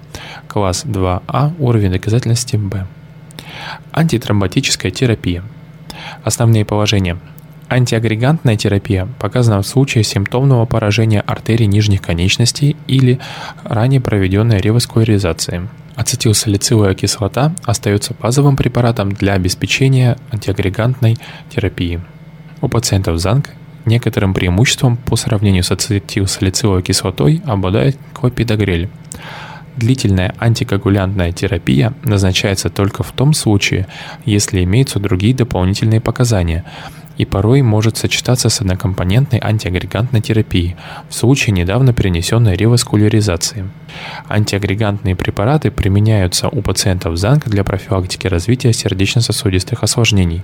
Класс 0.48 0.86
2А, 0.86 1.52
уровень 1.60 1.92
доказательности 1.92 2.56
Б. 2.56 2.88
Антитромботическая 3.92 4.90
терапия. 4.90 5.44
Основные 6.24 6.64
положения. 6.64 7.18
Антиагрегантная 7.68 8.56
терапия 8.56 9.10
показана 9.20 9.62
в 9.62 9.68
случае 9.68 10.06
симптомного 10.06 10.66
поражения 10.66 11.20
артерий 11.20 11.66
нижних 11.66 12.02
конечностей 12.02 12.78
или 12.88 13.20
ранее 13.66 14.00
проведенной 14.00 14.60
реваскуляризации. 14.62 15.68
Ацетилсалициловая 15.98 16.94
кислота 16.94 17.56
остается 17.66 18.14
базовым 18.14 18.56
препаратом 18.56 19.12
для 19.12 19.34
обеспечения 19.34 20.16
антиагрегантной 20.30 21.18
терапии. 21.50 22.00
У 22.62 22.68
пациентов 22.68 23.18
ЗАНК 23.18 23.50
некоторым 23.86 24.36
преимуществом 24.36 24.98
по 24.98 25.16
сравнению 25.16 25.64
с 25.64 25.72
ацетилсалициловой 25.72 26.84
кислотой 26.84 27.42
обладает 27.46 27.98
клопидогрель. 28.14 28.90
Длительная 29.76 30.36
антикоагулянтная 30.38 31.32
терапия 31.32 31.94
назначается 32.04 32.70
только 32.70 33.02
в 33.02 33.12
том 33.12 33.34
случае, 33.34 33.88
если 34.24 34.64
имеются 34.64 35.00
другие 35.00 35.34
дополнительные 35.34 36.00
показания, 36.00 36.64
и 37.18 37.26
порой 37.26 37.62
может 37.62 37.98
сочетаться 37.98 38.50
с 38.50 38.62
однокомпонентной 38.62 39.40
антиагрегантной 39.44 40.22
терапией 40.22 40.76
в 41.10 41.14
случае 41.14 41.54
недавно 41.54 41.94
перенесенной 41.94 42.56
реваскуляризации. 42.56 43.70
Антиагрегантные 44.30 45.16
препараты 45.16 45.72
применяются 45.72 46.48
у 46.48 46.62
пациентов 46.62 47.18
ЗАНК 47.18 47.50
для 47.50 47.64
профилактики 47.64 48.28
развития 48.28 48.74
сердечно-сосудистых 48.74 49.84
осложнений. 49.84 50.44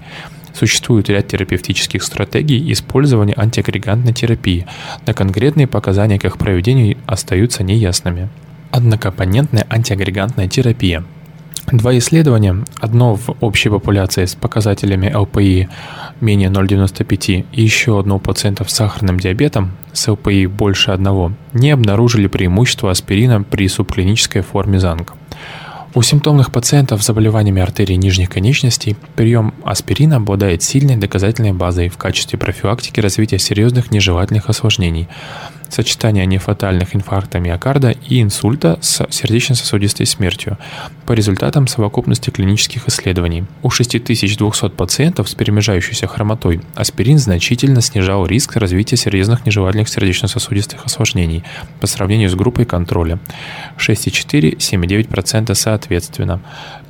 Существует 0.53 1.09
ряд 1.09 1.27
терапевтических 1.27 2.03
стратегий 2.03 2.71
использования 2.71 3.33
антиагрегантной 3.35 4.13
терапии, 4.13 4.67
но 5.05 5.13
конкретные 5.13 5.67
показания 5.67 6.19
к 6.19 6.25
их 6.25 6.37
проведению 6.37 6.97
остаются 7.05 7.63
неясными. 7.63 8.29
Однокомпонентная 8.71 9.65
антиагрегантная 9.69 10.47
терапия– 10.47 11.03
Два 11.71 11.97
исследования, 11.97 12.65
одно 12.79 13.15
в 13.15 13.35
общей 13.39 13.69
популяции 13.69 14.25
с 14.25 14.35
показателями 14.35 15.11
ЛПИ 15.13 15.69
менее 16.19 16.49
0,95 16.49 17.45
и 17.51 17.61
еще 17.61 17.99
одно 17.99 18.17
у 18.17 18.19
пациентов 18.19 18.69
с 18.69 18.75
сахарным 18.75 19.19
диабетом 19.19 19.71
с 19.93 20.11
ЛПИ 20.11 20.47
больше 20.47 20.91
одного, 20.91 21.31
не 21.53 21.71
обнаружили 21.71 22.27
преимущества 22.27 22.91
аспирина 22.91 23.43
при 23.43 23.67
субклинической 23.67 24.41
форме 24.41 24.79
ЗАНК. 24.79 25.13
У 25.95 26.01
симптомных 26.01 26.51
пациентов 26.51 27.03
с 27.03 27.05
заболеваниями 27.05 27.61
артерий 27.61 27.97
нижних 27.97 28.29
конечностей 28.29 28.97
прием 29.15 29.53
аспирина 29.63 30.17
обладает 30.17 30.63
сильной 30.63 30.97
доказательной 30.97 31.53
базой 31.53 31.89
в 31.89 31.97
качестве 31.97 32.39
профилактики 32.39 32.99
развития 32.99 33.37
серьезных 33.37 33.91
нежелательных 33.91 34.49
осложнений, 34.49 35.07
сочетание 35.73 36.25
нефатальных 36.25 36.95
инфаркта 36.95 37.39
миокарда 37.39 37.91
и 37.91 38.21
инсульта 38.21 38.77
с 38.81 39.05
сердечно-сосудистой 39.09 40.05
смертью 40.05 40.57
по 41.05 41.13
результатам 41.13 41.67
совокупности 41.67 42.29
клинических 42.29 42.87
исследований. 42.87 43.45
У 43.61 43.69
6200 43.69 44.69
пациентов 44.69 45.29
с 45.29 45.35
перемежающейся 45.35 46.07
хромотой 46.07 46.61
аспирин 46.75 47.17
значительно 47.17 47.81
снижал 47.81 48.25
риск 48.25 48.55
развития 48.55 48.97
серьезных 48.97 49.45
нежелательных 49.45 49.89
сердечно-сосудистых 49.89 50.85
осложнений 50.85 51.43
по 51.79 51.87
сравнению 51.87 52.29
с 52.29 52.35
группой 52.35 52.65
контроля 52.65 53.19
6,4-7,9% 53.77 55.53
соответственно. 55.55 56.41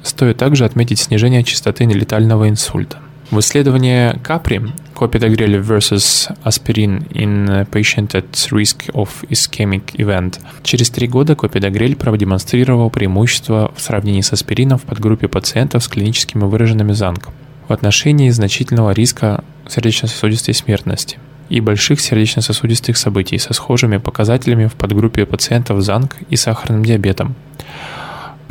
Стоит 0.04 0.38
также 0.38 0.66
отметить 0.66 1.00
снижение 1.00 1.44
частоты 1.44 1.86
нелетального 1.86 2.50
инсульта. 2.50 3.00
В 3.34 3.40
исследовании 3.40 4.14
Капри 4.22 4.62
clopidogrel 4.94 5.60
versus 5.60 6.30
aspirin 6.44 7.08
in 7.14 7.66
patient 7.72 8.14
at 8.14 8.52
risk 8.52 8.92
of 8.94 9.10
ischemic 9.28 9.96
event. 9.96 10.40
Через 10.62 10.92
три 10.92 11.08
года 11.08 11.34
clopidogrel 11.34 11.96
продемонстрировал 11.96 12.92
преимущество 12.92 13.74
в 13.76 13.82
сравнении 13.82 14.22
с 14.22 14.34
аспирином 14.34 14.78
в 14.78 14.84
подгруппе 14.84 15.28
пациентов 15.28 15.84
с 15.84 15.88
клиническими 15.88 16.44
выраженными 16.44 16.92
ЗАНК 16.92 17.30
в 17.68 17.74
отношении 17.74 18.30
значительного 18.30 18.92
риска 18.92 19.44
сердечно-сосудистой 19.68 20.54
смертности 20.54 21.18
и 21.50 21.60
больших 21.60 22.02
сердечно-сосудистых 22.02 22.98
событий 22.98 23.40
со 23.40 23.54
схожими 23.54 23.98
показателями 23.98 24.68
в 24.68 24.74
подгруппе 24.74 25.26
пациентов 25.26 25.82
ЗАНК 25.82 26.18
и 26.30 26.36
сахарным 26.36 26.86
диабетом. 26.86 27.34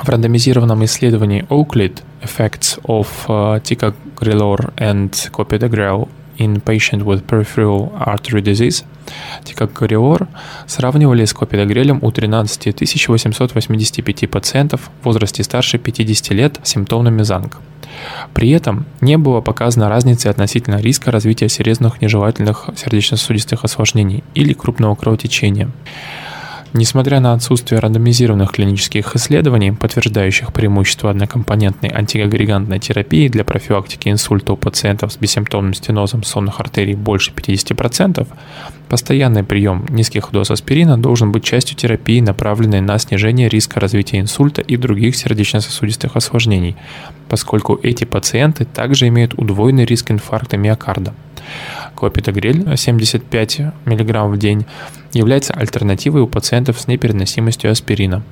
В 0.02 0.08
рандомизированном 0.08 0.84
исследовании 0.84 1.44
Oakland 1.48 2.02
Effects 2.22 2.82
of 2.82 3.06
uh, 3.28 3.62
Ticagrelor 3.62 4.74
and 4.76 5.10
Clopidogrel 5.30 6.08
in 6.38 6.60
Patient 6.60 7.04
with 7.04 7.24
Peripheral 7.24 7.92
Artery 8.00 8.42
Disease 8.42 8.84
Тикагриор 9.44 10.26
сравнивали 10.66 11.24
с 11.24 11.32
клопидогрелем 11.32 12.00
у 12.02 12.10
13 12.10 12.82
885 13.08 14.30
пациентов 14.30 14.90
в 15.00 15.04
возрасте 15.04 15.44
старше 15.44 15.78
50 15.78 16.30
лет 16.30 16.58
с 16.64 16.70
симптомами 16.70 17.22
ЗАНК. 17.22 17.58
При 18.34 18.50
этом 18.50 18.86
не 19.00 19.16
было 19.18 19.40
показано 19.40 19.88
разницы 19.88 20.26
относительно 20.26 20.80
риска 20.80 21.12
развития 21.12 21.48
серьезных 21.48 22.00
нежелательных 22.00 22.70
сердечно-сосудистых 22.74 23.64
осложнений 23.64 24.24
или 24.34 24.52
крупного 24.52 24.96
кровотечения. 24.96 25.70
Несмотря 26.74 27.20
на 27.20 27.34
отсутствие 27.34 27.80
рандомизированных 27.80 28.52
клинических 28.52 29.14
исследований, 29.14 29.72
подтверждающих 29.72 30.54
преимущество 30.54 31.10
однокомпонентной 31.10 31.90
антиагрегантной 31.90 32.78
терапии 32.78 33.28
для 33.28 33.44
профилактики 33.44 34.08
инсульта 34.08 34.54
у 34.54 34.56
пациентов 34.56 35.12
с 35.12 35.18
бессимптомным 35.18 35.74
стенозом 35.74 36.22
сонных 36.22 36.60
артерий 36.60 36.94
больше 36.94 37.32
50%, 37.32 38.26
постоянный 38.88 39.44
прием 39.44 39.84
низких 39.90 40.30
доз 40.32 40.50
аспирина 40.50 40.96
должен 40.96 41.30
быть 41.30 41.44
частью 41.44 41.76
терапии, 41.76 42.20
направленной 42.20 42.80
на 42.80 42.96
снижение 42.98 43.50
риска 43.50 43.78
развития 43.78 44.20
инсульта 44.20 44.62
и 44.62 44.78
других 44.78 45.14
сердечно-сосудистых 45.14 46.16
осложнений, 46.16 46.76
поскольку 47.28 47.78
эти 47.82 48.04
пациенты 48.04 48.64
также 48.64 49.08
имеют 49.08 49.34
удвоенный 49.34 49.84
риск 49.84 50.10
инфаркта 50.10 50.56
миокарда. 50.56 51.12
Клопидогрель 51.94 52.76
75 52.76 53.60
мг 53.84 54.22
в 54.24 54.38
день 54.38 54.64
является 55.12 55.54
альтернативой 55.54 56.22
у 56.22 56.26
пациентов 56.26 56.80
с 56.80 56.86
непереносимостью 56.86 57.70
аспирина. 57.70 58.22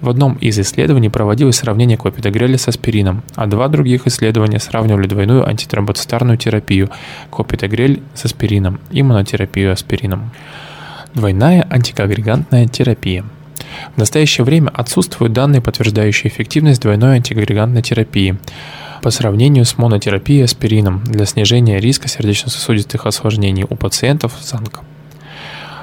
В 0.00 0.08
одном 0.08 0.34
из 0.34 0.58
исследований 0.58 1.10
проводилось 1.10 1.56
сравнение 1.56 1.96
клопидогреля 1.96 2.56
с 2.56 2.68
аспирином, 2.68 3.22
а 3.34 3.46
два 3.46 3.68
других 3.68 4.06
исследования 4.06 4.58
сравнивали 4.58 5.06
двойную 5.06 5.46
антитромбоцитарную 5.46 6.38
терапию 6.38 6.90
клопидогрель 7.30 8.02
с 8.14 8.24
аспирином 8.24 8.80
и 8.90 9.02
монотерапию 9.02 9.72
аспирином. 9.72 10.30
Двойная 11.14 11.66
антикоагрегантная 11.68 12.66
терапия– 12.68 13.24
в 13.94 13.98
настоящее 13.98 14.44
время 14.44 14.70
отсутствуют 14.70 15.32
данные, 15.32 15.60
подтверждающие 15.60 16.32
эффективность 16.32 16.82
двойной 16.82 17.16
антикоагрегантной 17.16 17.82
терапии 17.82 18.38
по 19.02 19.10
сравнению 19.10 19.64
с 19.64 19.78
монотерапией 19.78 20.44
аспирином 20.44 21.02
для 21.04 21.24
снижения 21.24 21.80
риска 21.80 22.08
сердечно-сосудистых 22.08 23.06
осложнений 23.06 23.66
у 23.68 23.74
пациентов 23.76 24.36
с 24.40 24.50
ЗАНК. 24.50 24.80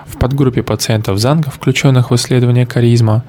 В 0.08 0.17
подгруппе 0.17 0.63
пациентов 0.63 1.20
ЗАНК, 1.20 1.52
включенных 1.54 2.12
в 2.12 2.15
исследование 2.15 2.65
каризма, 2.65 3.24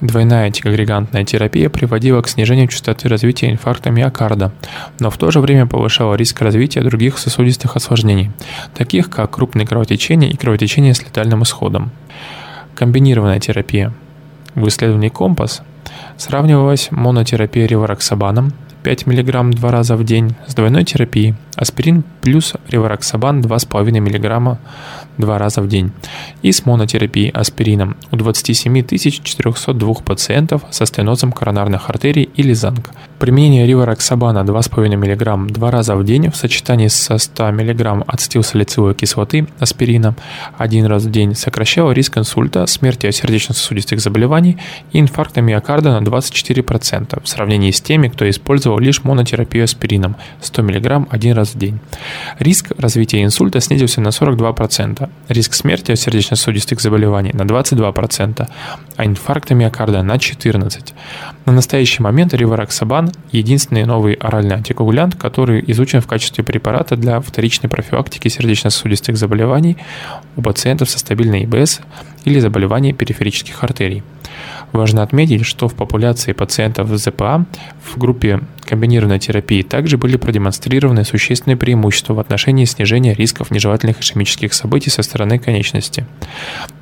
Двойная 0.00 0.46
антикоагрегантная 0.46 1.24
терапия 1.24 1.68
приводила 1.68 2.22
к 2.22 2.28
снижению 2.28 2.68
частоты 2.68 3.06
развития 3.08 3.50
инфаркта 3.50 3.90
миокарда, 3.90 4.50
но 4.98 5.10
в 5.10 5.18
то 5.18 5.30
же 5.30 5.40
время 5.40 5.66
повышала 5.66 6.14
риск 6.14 6.40
развития 6.40 6.80
других 6.80 7.18
сосудистых 7.18 7.76
осложнений, 7.76 8.30
таких 8.74 9.10
как 9.10 9.30
крупные 9.30 9.66
кровотечения 9.66 10.30
и 10.30 10.36
кровотечения 10.36 10.94
с 10.94 11.02
летальным 11.02 11.42
исходом. 11.42 11.90
Комбинированная 12.74 13.40
терапия. 13.40 13.92
В 14.54 14.66
исследовании 14.68 15.10
«Компас» 15.10 15.60
сравнивалась 16.16 16.88
монотерапия 16.90 17.66
ревароксабаном 17.66 18.54
5 18.82 19.06
мг 19.06 19.50
два 19.56 19.70
раза 19.70 19.96
в 19.96 20.04
день 20.04 20.34
с 20.46 20.54
двойной 20.54 20.84
терапией, 20.84 21.34
аспирин 21.56 22.04
плюс 22.22 22.54
ревароксабан 22.68 23.40
2,5 23.40 24.00
мг 24.00 24.58
два 25.18 25.38
раза 25.38 25.60
в 25.60 25.68
день. 25.68 25.92
И 26.42 26.52
с 26.52 26.64
монотерапией 26.66 27.30
аспирином. 27.30 27.96
У 28.10 28.16
27 28.16 28.86
402 28.86 29.94
пациентов 29.94 30.62
со 30.70 30.86
стенозом 30.86 31.32
коронарных 31.32 31.90
артерий 31.90 32.28
или 32.34 32.52
ЗАНК. 32.52 32.90
Применение 33.18 33.66
ривароксабана 33.66 34.40
2,5 34.40 34.96
мг 34.96 35.52
два 35.52 35.70
раза 35.70 35.96
в 35.96 36.04
день 36.04 36.30
в 36.30 36.36
сочетании 36.36 36.88
со 36.88 37.18
100 37.18 37.52
мг 37.52 38.04
ацетилсалициловой 38.06 38.94
кислоты 38.94 39.46
аспирина 39.58 40.14
один 40.56 40.86
раз 40.86 41.04
в 41.04 41.10
день 41.10 41.34
сокращало 41.34 41.92
риск 41.92 42.18
инсульта, 42.18 42.66
смерти 42.66 43.06
от 43.06 43.14
сердечно-сосудистых 43.14 44.00
заболеваний 44.00 44.58
и 44.92 45.00
инфаркта 45.00 45.40
миокарда 45.40 45.98
на 45.98 46.04
24% 46.04 47.22
в 47.22 47.28
сравнении 47.28 47.70
с 47.70 47.80
теми, 47.80 48.08
кто 48.08 48.28
использовал 48.28 48.78
лишь 48.78 49.04
монотерапию 49.04 49.64
аспирином. 49.64 50.16
100 50.40 50.62
мг 50.62 51.06
один 51.10 51.36
раз 51.36 51.39
в 51.48 51.58
день. 51.58 51.78
Риск 52.38 52.72
развития 52.78 53.24
инсульта 53.24 53.60
снизился 53.60 54.00
на 54.00 54.08
42%, 54.08 55.08
риск 55.28 55.54
смерти 55.54 55.92
от 55.92 55.98
сердечно-сосудистых 55.98 56.80
заболеваний 56.80 57.30
на 57.32 57.42
22%, 57.42 58.48
а 58.96 59.04
инфаркта 59.04 59.54
миокарда 59.54 60.02
на 60.02 60.16
14%. 60.16 60.92
На 61.46 61.52
настоящий 61.52 62.02
момент 62.02 62.34
ривароксабан– 62.34 63.12
единственный 63.32 63.84
новый 63.84 64.14
оральный 64.14 64.56
антикоагулянт, 64.56 65.14
который 65.16 65.64
изучен 65.68 66.00
в 66.00 66.06
качестве 66.06 66.44
препарата 66.44 66.96
для 66.96 67.20
вторичной 67.20 67.70
профилактики 67.70 68.28
сердечно-сосудистых 68.28 69.16
заболеваний 69.16 69.76
у 70.36 70.42
пациентов 70.42 70.90
со 70.90 70.98
стабильной 70.98 71.44
ИБС 71.44 71.80
или 72.24 72.38
заболеваний 72.40 72.92
периферических 72.92 73.62
артерий– 73.64 74.02
Важно 74.72 75.02
отметить, 75.02 75.44
что 75.44 75.68
в 75.68 75.74
популяции 75.74 76.32
пациентов 76.32 76.88
с 76.90 77.02
ЗПА 77.02 77.46
в 77.82 77.98
группе 77.98 78.40
комбинированной 78.64 79.18
терапии 79.18 79.62
также 79.62 79.98
были 79.98 80.16
продемонстрированы 80.16 81.04
существенные 81.04 81.56
преимущества 81.56 82.14
в 82.14 82.20
отношении 82.20 82.64
снижения 82.64 83.14
рисков 83.14 83.50
нежелательных 83.50 84.00
ишемических 84.00 84.54
событий 84.54 84.90
со 84.90 85.02
стороны 85.02 85.38
конечности. 85.38 86.06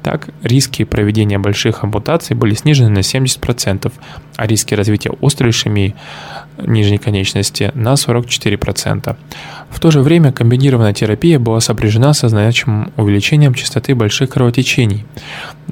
Так, 0.03 0.29
риски 0.43 0.85
проведения 0.85 1.39
больших 1.39 1.85
ампутаций 1.85 2.37
были 2.37 2.55
снижены 2.55 2.91
на 2.91 2.99
70%, 2.99 3.91
а 4.37 4.47
риски 4.47 4.75
развития 4.75 5.13
острой 5.23 5.51
ишемии 5.51 5.95
нижней 6.67 6.99
конечности 6.99 7.71
на 7.75 7.95
44%. 7.95 9.17
В 9.71 9.81
то 9.81 9.91
же 9.91 10.01
время 10.01 10.33
комбинированная 10.33 10.93
терапия 10.93 11.39
была 11.39 11.61
сопряжена 11.61 12.15
со 12.15 12.29
значимым 12.29 12.93
увеличением 12.97 13.55
частоты 13.55 13.95
больших 13.95 14.31
кровотечений, 14.31 15.05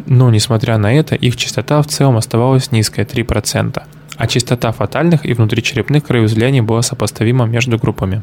но 0.06 0.30
несмотря 0.30 0.78
на 0.78 0.92
это 0.92 1.14
их 1.14 1.36
частота 1.36 1.82
в 1.82 1.86
целом 1.86 2.16
оставалась 2.16 2.72
низкой 2.72 3.04
3%, 3.04 3.82
а 4.16 4.26
частота 4.26 4.72
фатальных 4.72 5.24
и 5.24 5.32
внутричерепных 5.32 6.04
кровоизлияний 6.04 6.60
была 6.60 6.82
сопоставима 6.82 7.46
между 7.46 7.78
группами. 7.78 8.22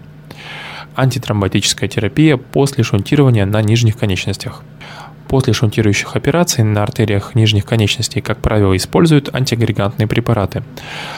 Антитромботическая 0.96 1.90
терапия 1.90 2.38
после 2.38 2.84
шунтирования 2.84 3.46
на 3.46 3.62
нижних 3.62 3.98
конечностях. 3.98 4.64
После 5.34 5.52
шунтирующих 5.52 6.16
операций 6.16 6.64
на 6.64 6.84
артериях 6.84 7.34
нижних 7.34 7.66
конечностей, 7.66 8.22
как 8.22 8.38
правило, 8.38 8.78
используют 8.78 9.34
антиагрегантные 9.34 10.06
препараты. 10.06 10.62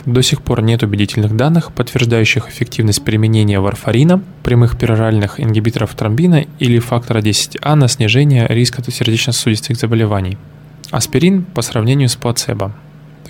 До 0.05 0.21
сих 0.21 0.41
пор 0.41 0.61
нет 0.61 0.83
убедительных 0.83 1.35
данных, 1.35 1.73
подтверждающих 1.73 2.47
эффективность 2.47 3.03
применения 3.03 3.59
варфарина, 3.59 4.23
прямых 4.41 4.77
пероральных 4.77 5.41
ингибиторов 5.41 5.93
тромбина 5.95 6.45
или 6.59 6.79
фактора 6.79 7.19
10А 7.19 7.75
на 7.75 7.89
снижение 7.89 8.47
риска 8.47 8.81
сердечно-сосудистых 8.89 9.75
заболеваний. 9.75 10.37
Аспирин 10.91 11.43
по 11.43 11.61
сравнению 11.61 12.07
с 12.07 12.15
плацебо. 12.15 12.71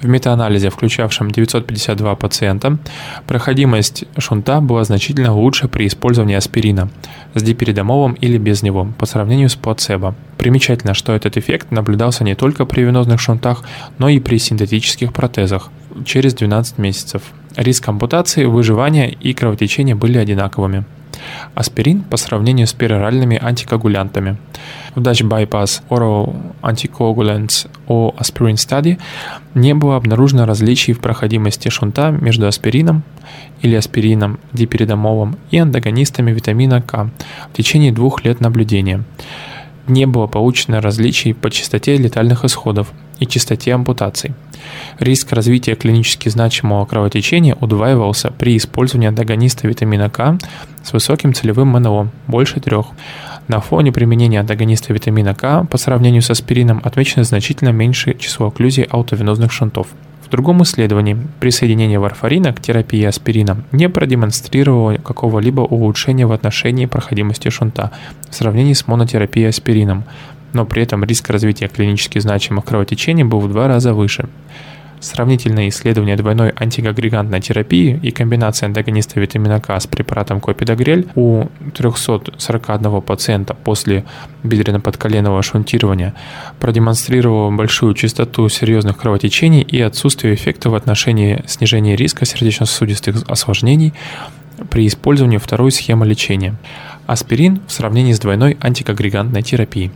В 0.02 0.08
метаанализе, 0.08 0.70
включавшем 0.70 1.32
952 1.32 2.16
пациента, 2.16 2.78
проходимость 3.28 4.04
шунта 4.18 4.60
была 4.60 4.84
значительно 4.84 5.34
лучше 5.34 5.68
при 5.68 5.88
использовании 5.88 6.36
аспирина 6.36 6.90
с 7.34 7.42
диперидомолом 7.42 8.14
или 8.14 8.38
без 8.38 8.62
него 8.62 8.88
по 8.98 9.06
сравнению 9.06 9.50
с 9.50 9.56
плацебо. 9.56 10.16
Примечательно, 10.38 10.94
что 10.94 11.14
этот 11.14 11.38
эффект 11.38 11.72
наблюдался 11.72 12.24
не 12.24 12.36
только 12.36 12.66
при 12.66 12.82
венозных 12.82 13.22
шунтах, 13.22 13.64
но 13.98 14.10
и 14.10 14.20
при 14.20 14.38
синтетических 14.38 15.14
протезах 15.14 15.70
через 16.06 16.34
12 16.34 16.78
месяцев. 16.78 17.24
Риск 17.56 17.88
ампутации, 17.88 18.46
выживания 18.46 19.10
и 19.10 19.34
кровотечения 19.34 19.96
были 19.96 20.18
одинаковыми 20.18 20.84
аспирин 21.54 22.04
по 22.04 22.18
сравнению 22.18 22.68
с 22.68 22.74
пероральными 22.74 23.40
антикоагулянтами. 23.42 24.38
В 24.96 25.02
Dutch 25.02 25.28
Bypass 25.28 25.82
Oral 25.90 26.36
Anticoagulants 26.62 27.70
or 27.88 28.16
Aspirin 28.18 28.56
Study 28.56 29.00
не 29.54 29.74
было 29.74 29.98
обнаружено 29.98 30.46
различий 30.46 30.94
в 30.94 31.00
проходимости 31.00 31.70
шунта 31.70 32.12
между 32.12 32.48
аспирином 32.48 33.04
или 33.62 33.76
аспирином, 33.76 34.40
диперидомолом 34.54 35.38
и 35.52 35.58
антагонистами 35.58 36.32
витамина 36.32 36.82
К 36.82 37.10
в 37.52 37.58
течение 37.58 37.92
двух 37.92 38.24
лет 38.24 38.40
наблюдения. 38.42 39.04
Не 39.88 40.06
было 40.08 40.28
получено 40.28 40.82
различий 40.82 41.34
по 41.34 41.52
частоте 41.52 41.98
летальных 41.98 42.44
исходов 42.44 42.92
и 43.20 43.26
частоте 43.26 43.74
ампутаций. 43.74 44.34
Риск 45.00 45.32
развития 45.32 45.76
клинически 45.76 46.30
значимого 46.30 46.86
кровотечения 46.86 47.56
удваивался 47.60 48.32
при 48.32 48.58
использовании 48.58 49.10
антагониста 49.10 49.68
витамина 49.68 50.10
К 50.10 50.38
с 50.84 50.94
высоким 50.94 51.34
целевым 51.34 51.70
МНО, 51.70 52.12
больше 52.28 52.60
трех. 52.60 52.88
На 53.48 53.60
фоне 53.60 53.92
применения 53.92 54.40
антагониста 54.40 54.94
витамина 54.94 55.36
К 55.36 55.66
по 55.66 55.78
сравнению 55.78 56.22
с 56.22 56.30
аспирином 56.30 56.82
отмечено 56.84 57.24
значительно 57.24 57.70
меньшее 57.70 58.18
число 58.18 58.48
окклюзий 58.48 58.84
аутовенозных 58.84 59.52
шунтов. 59.52 59.88
В 60.26 60.30
другом 60.30 60.64
исследовании 60.64 61.16
присоединение 61.40 62.00
варфарина 62.00 62.52
к 62.52 62.60
терапии 62.60 63.04
аспирина 63.04 63.64
не 63.72 63.88
продемонстрировало 63.90 64.96
какого-либо 64.96 65.62
улучшения 65.62 66.26
в 66.26 66.32
отношении 66.32 66.88
проходимости 66.88 67.50
шунта 67.50 67.92
в 68.28 68.34
сравнении 68.34 68.74
с 68.74 68.88
монотерапией 68.88 69.50
аспирином, 69.50 70.04
но 70.56 70.66
при 70.66 70.82
этом 70.84 71.04
риск 71.04 71.30
развития 71.30 71.68
клинически 71.68 72.18
значимых 72.18 72.66
кровотечений 72.66 73.24
был 73.24 73.42
в 73.42 73.50
два 73.50 73.68
раза 73.68 73.94
выше. 73.94 74.28
Сравнительное 75.02 75.68
исследование 75.68 76.16
двойной 76.16 76.54
антиагрегантной 76.56 77.42
терапии 77.42 78.00
и 78.02 78.12
комбинации 78.12 78.66
антагониста 78.66 79.20
витамина 79.20 79.60
К 79.60 79.78
с 79.78 79.86
препаратом 79.86 80.40
копидогрель 80.40 81.08
у 81.16 81.48
341 81.76 83.02
пациента 83.02 83.54
после 83.54 84.06
бедренно-подколенного 84.44 85.44
шунтирования 85.44 86.16
продемонстрировало 86.60 87.52
большую 87.52 87.94
частоту 87.94 88.48
серьезных 88.48 88.98
кровотечений 88.98 89.62
и 89.62 89.82
отсутствие 89.82 90.34
эффекта 90.34 90.70
в 90.70 90.76
отношении 90.76 91.44
снижения 91.46 91.98
риска 91.98 92.26
сердечно-сосудистых 92.26 93.26
осложнений 93.28 93.94
при 94.70 94.88
использовании 94.88 95.38
второй 95.38 95.74
схемы 95.74 96.08
лечения– 96.08 96.56
аспирин 97.08 97.62
в 97.68 97.72
сравнении 97.72 98.14
с 98.14 98.20
двойной 98.20 98.58
антикоагрегантной 98.60 99.42
терапией. 99.42 99.92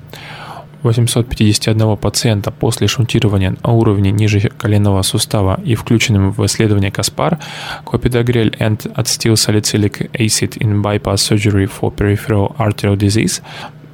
851 0.83 1.97
пациента 1.97 2.51
после 2.51 2.87
шунтирования 2.87 3.55
на 3.63 3.71
уровне 3.71 4.11
ниже 4.11 4.49
коленного 4.57 5.01
сустава 5.01 5.59
и 5.65 5.75
включенным 5.75 6.31
в 6.31 6.45
исследование 6.45 6.91
Каспар, 6.91 7.39
Clopidogrel 7.85 8.57
and 8.59 8.77
acetyl 8.95 9.35
salicylic 9.35 10.09
acid 10.13 10.57
in 10.57 10.81
bypass 10.81 11.21
surgery 11.21 11.65
for 11.65 11.91
peripheral 11.91 12.55
arterial 12.57 12.97
disease 12.97 13.41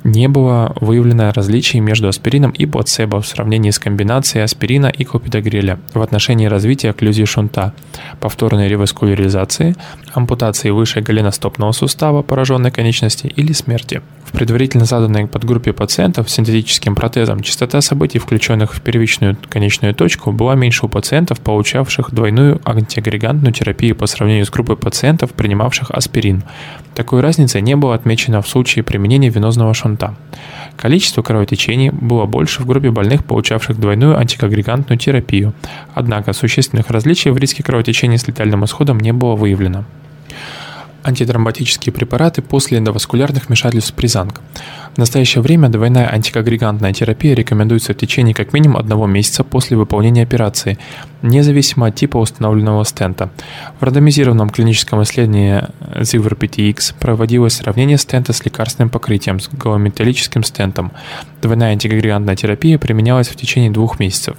не 0.06 0.28
было 0.28 0.72
выявлено 0.80 1.32
различий 1.34 1.80
между 1.80 2.08
аспирином 2.08 2.52
и 2.52 2.68
плацебо 2.68 3.22
в 3.22 3.28
сравнении 3.28 3.72
с 3.72 3.80
комбинацией 3.80 4.44
аспирина 4.44 4.86
и 4.86 5.04
клопидогреля 5.04 5.80
в 5.94 6.02
отношении 6.02 6.46
развития 6.46 6.92
окклюзии 6.92 7.26
шунта, 7.26 7.74
повторной 8.20 8.70
реваскуляризации, 8.70 9.76
ампутации 10.14 10.70
выше 10.70 11.02
голеностопного 11.02 11.72
сустава, 11.72 12.22
пораженной 12.22 12.70
конечности 12.70 13.26
или 13.36 13.52
смерти. 13.52 14.04
В 14.26 14.32
предварительно 14.32 14.86
заданной 14.86 15.28
подгруппе 15.28 15.74
пациентов 15.74 16.30
с 16.30 16.34
синтетическим 16.34 16.94
протезом 16.94 17.42
частота 17.42 17.82
событий, 17.82 18.20
включенных 18.20 18.76
в 18.76 18.82
первичную 18.82 19.38
конечную 19.50 19.96
точку, 19.96 20.32
была 20.32 20.54
меньше 20.56 20.86
у 20.86 20.90
пациентов, 20.90 21.40
получавших 21.40 22.12
двойную 22.12 22.62
антиагрегантную 22.64 23.54
терапию 23.54 23.96
по 23.96 24.06
сравнению 24.06 24.46
с 24.46 24.52
группой 24.52 24.78
пациентов, 24.78 25.32
принимавших 25.34 25.90
аспирин. 25.90 26.44
Такой 26.94 27.22
разницы 27.22 27.60
не 27.60 27.76
было 27.76 27.96
отмечено 27.96 28.42
в 28.42 28.48
случае 28.48 28.84
применения 28.84 29.30
венозного 29.30 29.74
шунта. 29.74 29.95
Количество 30.78 31.22
кровотечений 31.22 31.90
было 31.90 32.26
больше 32.26 32.62
в 32.62 32.66
группе 32.66 32.92
больных, 32.92 33.24
получавших 33.24 33.80
двойную 33.80 34.18
антикоагрегантную 34.18 35.00
терапию, 35.00 35.54
однако 35.94 36.34
существенных 36.34 36.90
различий 36.90 37.32
в 37.32 37.38
риске 37.38 37.64
кровотечения 37.64 38.18
с 38.18 38.28
летальным 38.28 38.66
исходом 38.66 39.00
не 39.00 39.14
было 39.14 39.36
выявлено 39.36 39.86
антитромботические 41.06 41.94
препараты 41.94 42.42
после 42.42 42.80
эндоваскулярных 42.80 43.48
вмешательств 43.48 43.94
при 43.94 44.08
ЗАНК. 44.08 44.42
В 44.96 44.98
настоящее 44.98 45.42
время 45.42 45.70
двойная 45.70 46.08
антикоагрегантная 46.08 46.94
терапия 46.94 47.36
рекомендуется 47.36 47.94
в 47.94 47.98
течение 47.98 48.34
как 48.34 48.54
минимум 48.54 48.78
одного 48.78 49.06
месяца 49.06 49.44
после 49.44 49.78
выполнения 49.78 50.24
операции, 50.24 50.80
независимо 51.22 51.88
от 51.88 51.96
типа 51.96 52.18
установленного 52.18 52.84
стента. 52.86 53.30
В 53.80 53.84
рандомизированном 53.84 54.50
клиническом 54.50 55.04
исследовании 55.04 55.66
ZIVER 55.96 56.38
PTX 56.38 56.96
проводилось 57.00 57.54
сравнение 57.54 57.98
стента 57.98 58.34
с 58.34 58.44
лекарственным 58.44 58.90
покрытием 58.90 59.40
с 59.40 59.50
голометаллическим 59.50 60.44
стентом. 60.44 60.92
Двойная 61.42 61.74
антикоагрегантная 61.74 62.36
терапия 62.36 62.80
применялась 62.80 63.28
в 63.28 63.36
течение 63.36 63.70
двух 63.70 64.00
месяцев. 64.00 64.38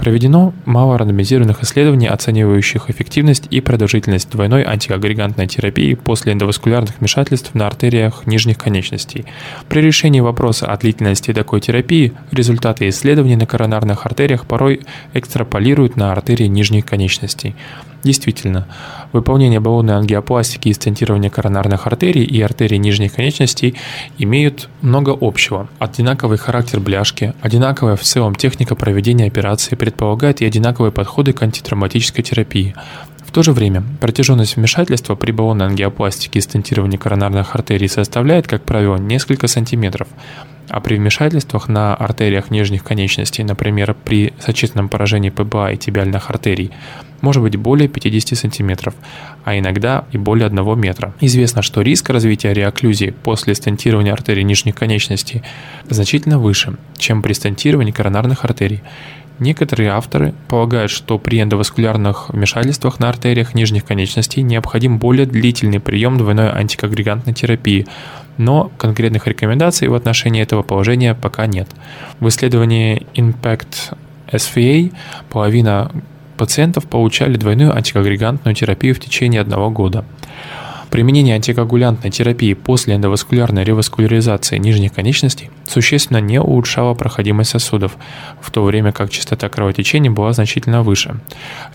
Проведено 0.00 0.54
мало 0.64 0.96
рандомизированных 0.96 1.62
исследований, 1.62 2.06
оценивающих 2.06 2.88
эффективность 2.88 3.46
и 3.50 3.60
продолжительность 3.60 4.30
двойной 4.30 4.62
антиагрегантной 4.62 5.46
терапии 5.46 5.92
после 5.92 6.32
эндоваскулярных 6.32 6.98
вмешательств 7.00 7.54
на 7.54 7.66
артериях 7.66 8.26
нижних 8.26 8.56
конечностей. 8.56 9.26
При 9.68 9.82
решении 9.82 10.20
вопроса 10.20 10.72
о 10.72 10.78
длительности 10.78 11.34
такой 11.34 11.60
терапии 11.60 12.14
результаты 12.30 12.88
исследований 12.88 13.36
на 13.36 13.44
коронарных 13.44 14.06
артериях 14.06 14.46
порой 14.46 14.80
экстраполируют 15.12 15.96
на 15.96 16.12
артерии 16.12 16.46
нижних 16.46 16.86
конечностей. 16.86 17.54
Действительно, 18.02 18.66
выполнение 19.12 19.60
баллонной 19.60 19.96
ангиопластики 19.96 20.68
и 20.68 20.72
стентирование 20.72 21.30
коронарных 21.30 21.86
артерий 21.86 22.24
и 22.24 22.40
артерий 22.40 22.78
нижних 22.78 23.14
конечностей 23.14 23.74
имеют 24.18 24.70
много 24.80 25.16
общего. 25.20 25.68
Одинаковый 25.78 26.38
характер 26.38 26.80
бляшки, 26.80 27.34
одинаковая 27.42 27.96
в 27.96 28.02
целом 28.02 28.34
техника 28.34 28.74
проведения 28.74 29.26
операции 29.26 29.74
предполагает 29.74 30.40
и 30.40 30.46
одинаковые 30.46 30.92
подходы 30.92 31.34
к 31.34 31.42
антитравматической 31.42 32.24
терапии. 32.24 32.74
В 33.30 33.32
то 33.32 33.44
же 33.44 33.52
время 33.52 33.84
протяженность 34.00 34.56
вмешательства 34.56 35.14
при 35.14 35.30
баллонной 35.30 35.66
ангиопластике 35.66 36.40
и 36.40 36.42
стентировании 36.42 36.96
коронарных 36.96 37.54
артерий 37.54 37.88
составляет, 37.88 38.48
как 38.48 38.64
правило, 38.64 38.96
несколько 38.96 39.46
сантиметров, 39.46 40.08
а 40.68 40.80
при 40.80 40.96
вмешательствах 40.96 41.68
на 41.68 41.94
артериях 41.94 42.50
нижних 42.50 42.82
конечностей, 42.82 43.44
например, 43.44 43.94
при 43.94 44.32
сочетанном 44.40 44.88
поражении 44.88 45.30
ПБА 45.30 45.70
и 45.70 45.76
тибиальных 45.76 46.28
артерий, 46.28 46.72
может 47.20 47.40
быть 47.40 47.54
более 47.54 47.88
50 47.88 48.36
см, 48.36 48.92
а 49.44 49.56
иногда 49.56 50.06
и 50.10 50.18
более 50.18 50.46
1 50.46 50.80
метра. 50.80 51.14
Известно, 51.20 51.62
что 51.62 51.82
риск 51.82 52.10
развития 52.10 52.52
реоклюзии 52.52 53.14
после 53.22 53.54
стентирования 53.54 54.12
артерий 54.12 54.42
нижних 54.42 54.74
конечностей 54.74 55.42
значительно 55.88 56.40
выше, 56.40 56.78
чем 56.98 57.22
при 57.22 57.34
стентировании 57.34 57.92
коронарных 57.92 58.44
артерий. 58.44 58.82
Некоторые 59.40 59.90
авторы 59.90 60.34
полагают, 60.48 60.90
что 60.90 61.18
при 61.18 61.40
эндоваскулярных 61.40 62.28
вмешательствах 62.28 63.00
на 63.00 63.08
артериях 63.08 63.54
нижних 63.54 63.86
конечностей 63.86 64.42
необходим 64.42 64.98
более 64.98 65.24
длительный 65.24 65.80
прием 65.80 66.18
двойной 66.18 66.52
антикоагрегантной 66.52 67.32
терапии, 67.32 67.86
но 68.36 68.70
конкретных 68.76 69.26
рекомендаций 69.26 69.88
в 69.88 69.94
отношении 69.94 70.42
этого 70.42 70.62
положения 70.62 71.14
пока 71.14 71.46
нет. 71.46 71.68
В 72.20 72.28
исследовании 72.28 73.06
Impact 73.14 73.96
SVA 74.30 74.92
половина 75.30 75.90
пациентов 76.36 76.86
получали 76.86 77.38
двойную 77.38 77.74
антикоагрегантную 77.74 78.54
терапию 78.54 78.94
в 78.94 79.00
течение 79.00 79.40
одного 79.40 79.70
года. 79.70 80.04
Применение 80.90 81.36
антикоагулянтной 81.36 82.10
терапии 82.10 82.54
после 82.54 82.96
эндоваскулярной 82.96 83.62
реваскуляризации 83.62 84.58
нижних 84.58 84.92
конечностей 84.92 85.50
существенно 85.64 86.20
не 86.20 86.40
улучшало 86.40 86.94
проходимость 86.94 87.50
сосудов, 87.50 87.96
в 88.40 88.50
то 88.50 88.64
время 88.64 88.90
как 88.90 89.10
частота 89.10 89.48
кровотечения 89.48 90.10
была 90.10 90.32
значительно 90.32 90.82
выше. 90.82 91.20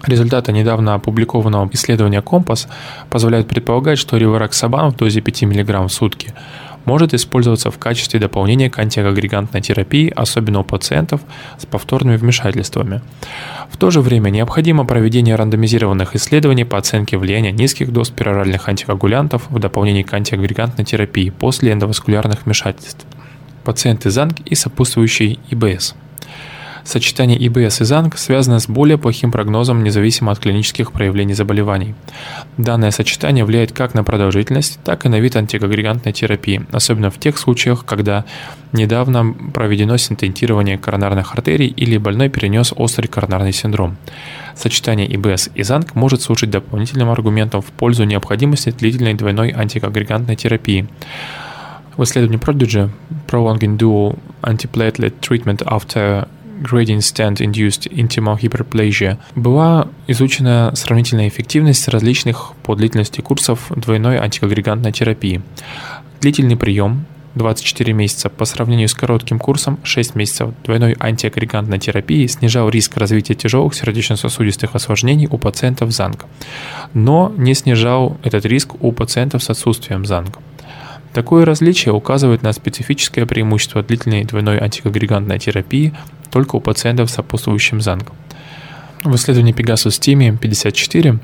Результаты 0.05 0.51
недавно 0.51 0.95
опубликованного 0.95 1.69
исследования 1.71 2.21
«Компас» 2.21 2.67
позволяют 3.09 3.47
предполагать, 3.47 3.99
что 3.99 4.17
ревароксабан 4.17 4.91
в 4.91 4.97
дозе 4.97 5.21
5 5.21 5.43
мг 5.43 5.79
в 5.85 5.89
сутки 5.89 6.33
может 6.85 7.13
использоваться 7.13 7.71
в 7.71 7.77
качестве 7.77 8.19
дополнения 8.19 8.69
к 8.69 8.79
антиагрегантной 8.79 9.61
терапии, 9.61 10.11
особенно 10.15 10.59
у 10.59 10.63
пациентов 10.63 11.21
с 11.57 11.65
повторными 11.65 12.17
вмешательствами. 12.17 13.01
В 13.69 13.77
то 13.77 13.91
же 13.91 14.01
время 14.01 14.29
необходимо 14.29 14.85
проведение 14.85 15.35
рандомизированных 15.35 16.15
исследований 16.15 16.63
по 16.63 16.77
оценке 16.77 17.17
влияния 17.17 17.51
низких 17.51 17.91
доз 17.91 18.09
пероральных 18.09 18.69
антикоагулянтов 18.69 19.49
в 19.49 19.59
дополнении 19.59 20.03
к 20.03 20.13
антиагрегантной 20.13 20.85
терапии 20.85 21.29
после 21.29 21.73
эндоваскулярных 21.73 22.45
вмешательств. 22.45 23.05
Пациенты 23.63 24.11
ЗАНГ 24.11 24.41
и 24.45 24.55
сопутствующий 24.55 25.39
ИБС– 25.49 25.95
Сочетание 26.85 27.35
ИБС 27.47 27.81
и 27.81 27.83
ЗАНГ 27.83 28.15
связано 28.15 28.59
с 28.59 28.69
более 28.69 28.99
плохим 28.99 29.31
прогнозом 29.31 29.83
независимо 29.83 30.31
от 30.31 30.37
клинических 30.37 30.91
проявлений 30.91 31.33
заболеваний. 31.33 31.95
Данное 32.57 32.91
сочетание 32.91 33.43
влияет 33.43 33.71
как 33.71 33.95
на 33.95 34.03
продолжительность, 34.03 34.79
так 34.83 35.03
и 35.03 35.09
на 35.09 35.19
вид 35.19 35.35
антикоагрегантной 35.35 36.13
терапии, 36.13 36.63
особенно 36.71 37.09
в 37.09 37.17
тех 37.17 37.39
случаях, 37.39 37.85
когда 37.85 38.23
недавно 38.71 39.33
проведено 39.51 39.97
синтентирование 39.97 40.77
коронарных 40.77 41.33
артерий 41.33 41.67
или 41.67 41.97
больной 41.97 42.29
перенес 42.29 42.71
острый 42.75 43.07
коронарный 43.07 43.51
синдром. 43.51 43.97
Сочетание 44.55 45.13
ИБС 45.15 45.49
и 45.55 45.63
ЗАНГ 45.63 45.95
может 45.95 46.21
служить 46.21 46.51
дополнительным 46.51 47.09
аргументом 47.09 47.63
в 47.63 47.71
пользу 47.71 48.03
необходимости 48.03 48.69
длительной 48.69 49.15
двойной 49.15 49.49
антикоагрегантной 49.49 50.35
терапии. 50.35 50.87
В 51.97 52.03
исследовании 52.03 52.39
Prodigy 52.39 52.91
Prolonging 53.27 53.77
Dual 53.77 54.19
Antiplatelet 54.43 55.13
Treatment 55.19 55.63
After 55.63 56.27
gradient 56.61 57.01
stent 57.01 57.37
induced 57.37 57.87
intimal 57.91 58.37
hyperplasia 58.37 59.17
была 59.35 59.87
изучена 60.07 60.71
сравнительная 60.75 61.27
эффективность 61.27 61.87
различных 61.87 62.53
по 62.63 62.75
длительности 62.75 63.21
курсов 63.21 63.71
двойной 63.75 64.17
антикоагрегантной 64.17 64.91
терапии. 64.91 65.41
Длительный 66.21 66.57
прием 66.57 67.05
24 67.35 67.93
месяца 67.93 68.29
по 68.29 68.45
сравнению 68.45 68.87
с 68.87 68.93
коротким 68.93 69.39
курсом 69.39 69.77
6 69.83 70.15
месяцев 70.15 70.51
двойной 70.63 70.95
антиагрегантной 70.99 71.79
терапии 71.79 72.25
снижал 72.27 72.69
риск 72.69 72.97
развития 72.97 73.35
тяжелых 73.35 73.75
сердечно-сосудистых 73.75 74.73
осложнений 74.73 75.27
у 75.29 75.37
пациентов 75.37 75.91
ЗАНГ, 75.91 76.25
но 76.93 77.33
не 77.37 77.53
снижал 77.53 78.17
этот 78.23 78.45
риск 78.45 78.81
у 78.81 78.91
пациентов 78.91 79.43
с 79.43 79.49
отсутствием 79.49 80.05
ЗАНГ. 80.05 80.39
Такое 81.13 81.45
различие 81.45 81.93
указывает 81.93 82.41
на 82.41 82.51
специфическое 82.51 83.25
преимущество 83.25 83.81
длительной 83.81 84.25
двойной 84.25 84.59
антикоагрегантной 84.59 85.39
терапии 85.39 85.93
только 86.30 86.56
у 86.56 86.60
пациентов 86.60 87.10
с 87.10 87.14
сопутствующим 87.14 87.80
ЗАНГ. 87.80 88.12
В 89.04 89.14
исследовании 89.14 89.54
Pegasus 89.54 89.98
Team 89.98 90.38
54 90.38 91.18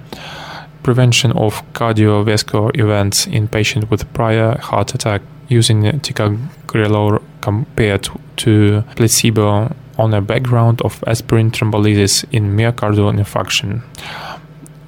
Prevention 0.82 1.32
of 1.32 1.62
cardiovascular 1.72 2.70
events 2.74 3.26
in 3.26 3.48
patients 3.48 3.90
with 3.90 4.06
prior 4.12 4.56
heart 4.58 4.94
attack 4.94 5.20
using 5.48 5.82
ticagrelor 6.00 7.20
compared 7.40 8.08
to 8.36 8.84
placebo 8.94 9.74
on 9.98 10.14
a 10.14 10.20
background 10.20 10.80
of 10.82 11.02
aspirin 11.06 11.50
thrombolysis 11.50 12.24
in 12.30 12.56
myocardial 12.56 13.12
infarction 13.12 13.82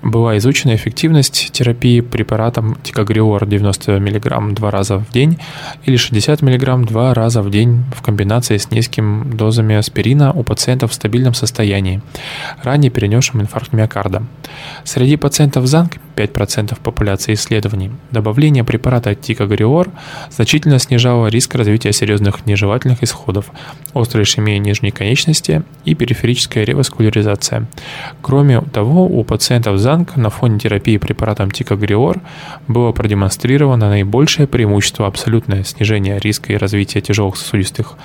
Была 0.04 0.38
изучена 0.38 0.76
эффективность 0.76 1.52
терапии 1.52 2.02
препаратом 2.02 2.76
тикагриор 2.84 3.46
90 3.46 4.00
мг 4.00 4.54
два 4.54 4.70
раза 4.70 4.98
в 4.98 5.10
день 5.12 5.40
или 5.86 5.96
60 5.96 6.42
мг 6.42 6.86
два 6.86 7.14
раза 7.14 7.42
в 7.42 7.50
день 7.50 7.84
в 7.96 8.02
комбинации 8.02 8.58
с 8.58 8.70
низкими 8.70 9.24
дозами 9.24 9.76
аспирина 9.76 10.34
у 10.34 10.44
пациентов 10.44 10.92
в 10.92 10.94
стабильном 10.94 11.34
состоянии, 11.34 12.02
ранее 12.62 12.92
перенесшим 12.92 13.42
инфаркт 13.42 13.74
миокарда. 13.74 14.24
Среди 14.84 15.16
пациентов 15.16 15.68
ЗАНГ 15.68 15.98
5% 16.16 16.78
популяции 16.84 17.34
исследований 17.34 17.92
добавление 18.12 18.64
препарата 18.64 19.16
тикагриор 19.16 19.90
значительно 20.30 20.80
снижало 20.80 21.28
риск 21.28 21.56
развития 21.56 21.92
серьезных 21.94 22.46
нежелательных 22.46 23.04
исходов, 23.04 23.52
острой 23.94 24.24
ишемии 24.24 24.58
нижней 24.58 24.92
конечности 24.92 25.64
и 25.86 25.96
периферическая 25.96 26.64
реваскуляризация. 26.64 27.68
Кроме 28.22 28.62
того, 28.62 29.06
у 29.06 29.24
пациентов 29.24 29.80
ЗАНГ 29.80 29.93
Ранг 29.94 30.16
на 30.16 30.32
фоне 30.32 30.58
терапии 30.58 30.98
препаратом 30.98 31.52
Тикагриор 31.52 32.20
было 32.68 32.92
продемонстрировано 32.94 33.90
наибольшее 33.90 34.48
преимущество 34.48 35.06
абсолютное 35.06 35.64
снижение 35.64 36.18
риска 36.18 36.52
и 36.52 36.58
развития 36.58 37.00
тяжелых 37.00 37.38
сосудистых 37.38 37.96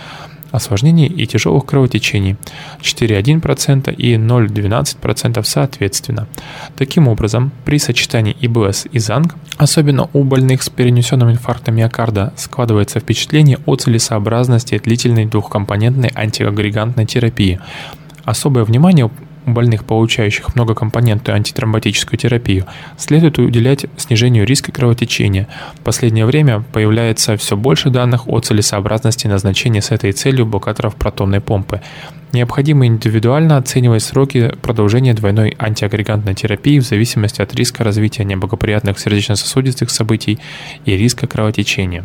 осложнений 0.50 1.06
и 1.06 1.26
тяжелых 1.26 1.64
кровотечений 1.64 2.36
4,1% 2.82 3.94
и 3.94 4.16
0,12% 4.16 5.42
соответственно. 5.44 6.28
Таким 6.76 7.08
образом, 7.08 7.52
при 7.64 7.78
сочетании 7.78 8.36
ИБС 8.38 8.88
и 8.92 8.98
ЗАНГ, 8.98 9.34
особенно 9.56 10.10
у 10.12 10.24
больных 10.24 10.62
с 10.62 10.68
перенесенным 10.68 11.30
инфарктом 11.30 11.76
миокарда, 11.76 12.34
складывается 12.36 13.00
впечатление 13.00 13.60
о 13.64 13.76
целесообразности 13.76 14.78
длительной 14.78 15.24
двухкомпонентной 15.24 16.12
антиагрегантной 16.14 17.06
терапии. 17.06 17.58
Особое 18.26 18.64
внимание 18.64 19.10
у 19.48 19.52
больных, 19.52 19.84
получающих 19.84 20.54
многокомпонентную 20.54 21.36
антитромботическую 21.36 22.18
терапию, 22.18 22.66
следует 22.96 23.38
уделять 23.38 23.86
снижению 23.96 24.46
риска 24.46 24.72
кровотечения. 24.72 25.48
В 25.74 25.80
последнее 25.80 26.26
время 26.26 26.62
появляется 26.72 27.36
все 27.36 27.56
больше 27.56 27.90
данных 27.90 28.28
о 28.28 28.40
целесообразности 28.40 29.26
назначения 29.26 29.82
с 29.82 29.90
этой 29.90 30.12
целью 30.12 30.46
блокаторов 30.46 30.94
протонной 30.96 31.40
помпы. 31.40 31.80
Необходимо 32.32 32.86
индивидуально 32.86 33.56
оценивать 33.56 34.02
сроки 34.02 34.52
продолжения 34.60 35.14
двойной 35.14 35.56
антиагрегантной 35.58 36.34
терапии 36.34 36.78
в 36.78 36.84
зависимости 36.84 37.40
от 37.40 37.54
риска 37.54 37.84
развития 37.84 38.24
неблагоприятных 38.24 38.98
сердечно-сосудистых 38.98 39.90
событий 39.90 40.38
и 40.84 40.96
риска 40.96 41.26
кровотечения. 41.26 42.04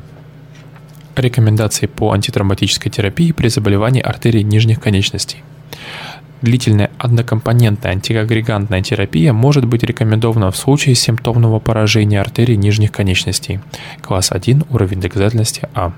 Рекомендации 1.16 1.88
по 1.88 2.14
антитромботической 2.14 2.92
терапии 2.92 3.34
при 3.34 3.50
заболевании 3.50 4.02
артерий 4.02 4.44
нижних 4.44 4.80
конечностей. 4.80 5.44
Длительная 6.44 6.92
однокомпонентная 6.98 7.94
антиагрегантная 7.94 8.82
терапия 8.82 9.32
может 9.32 9.64
быть 9.64 9.82
рекомендована 9.82 10.52
в 10.52 10.58
случае 10.58 10.94
симптомного 10.94 11.60
поражения 11.60 12.20
артерий 12.20 12.58
нижних 12.58 12.92
конечностей. 12.92 13.62
Класс 14.02 14.34
1, 14.34 14.66
уровень 14.70 15.00
доказательности 15.00 15.70
А. 15.74 15.94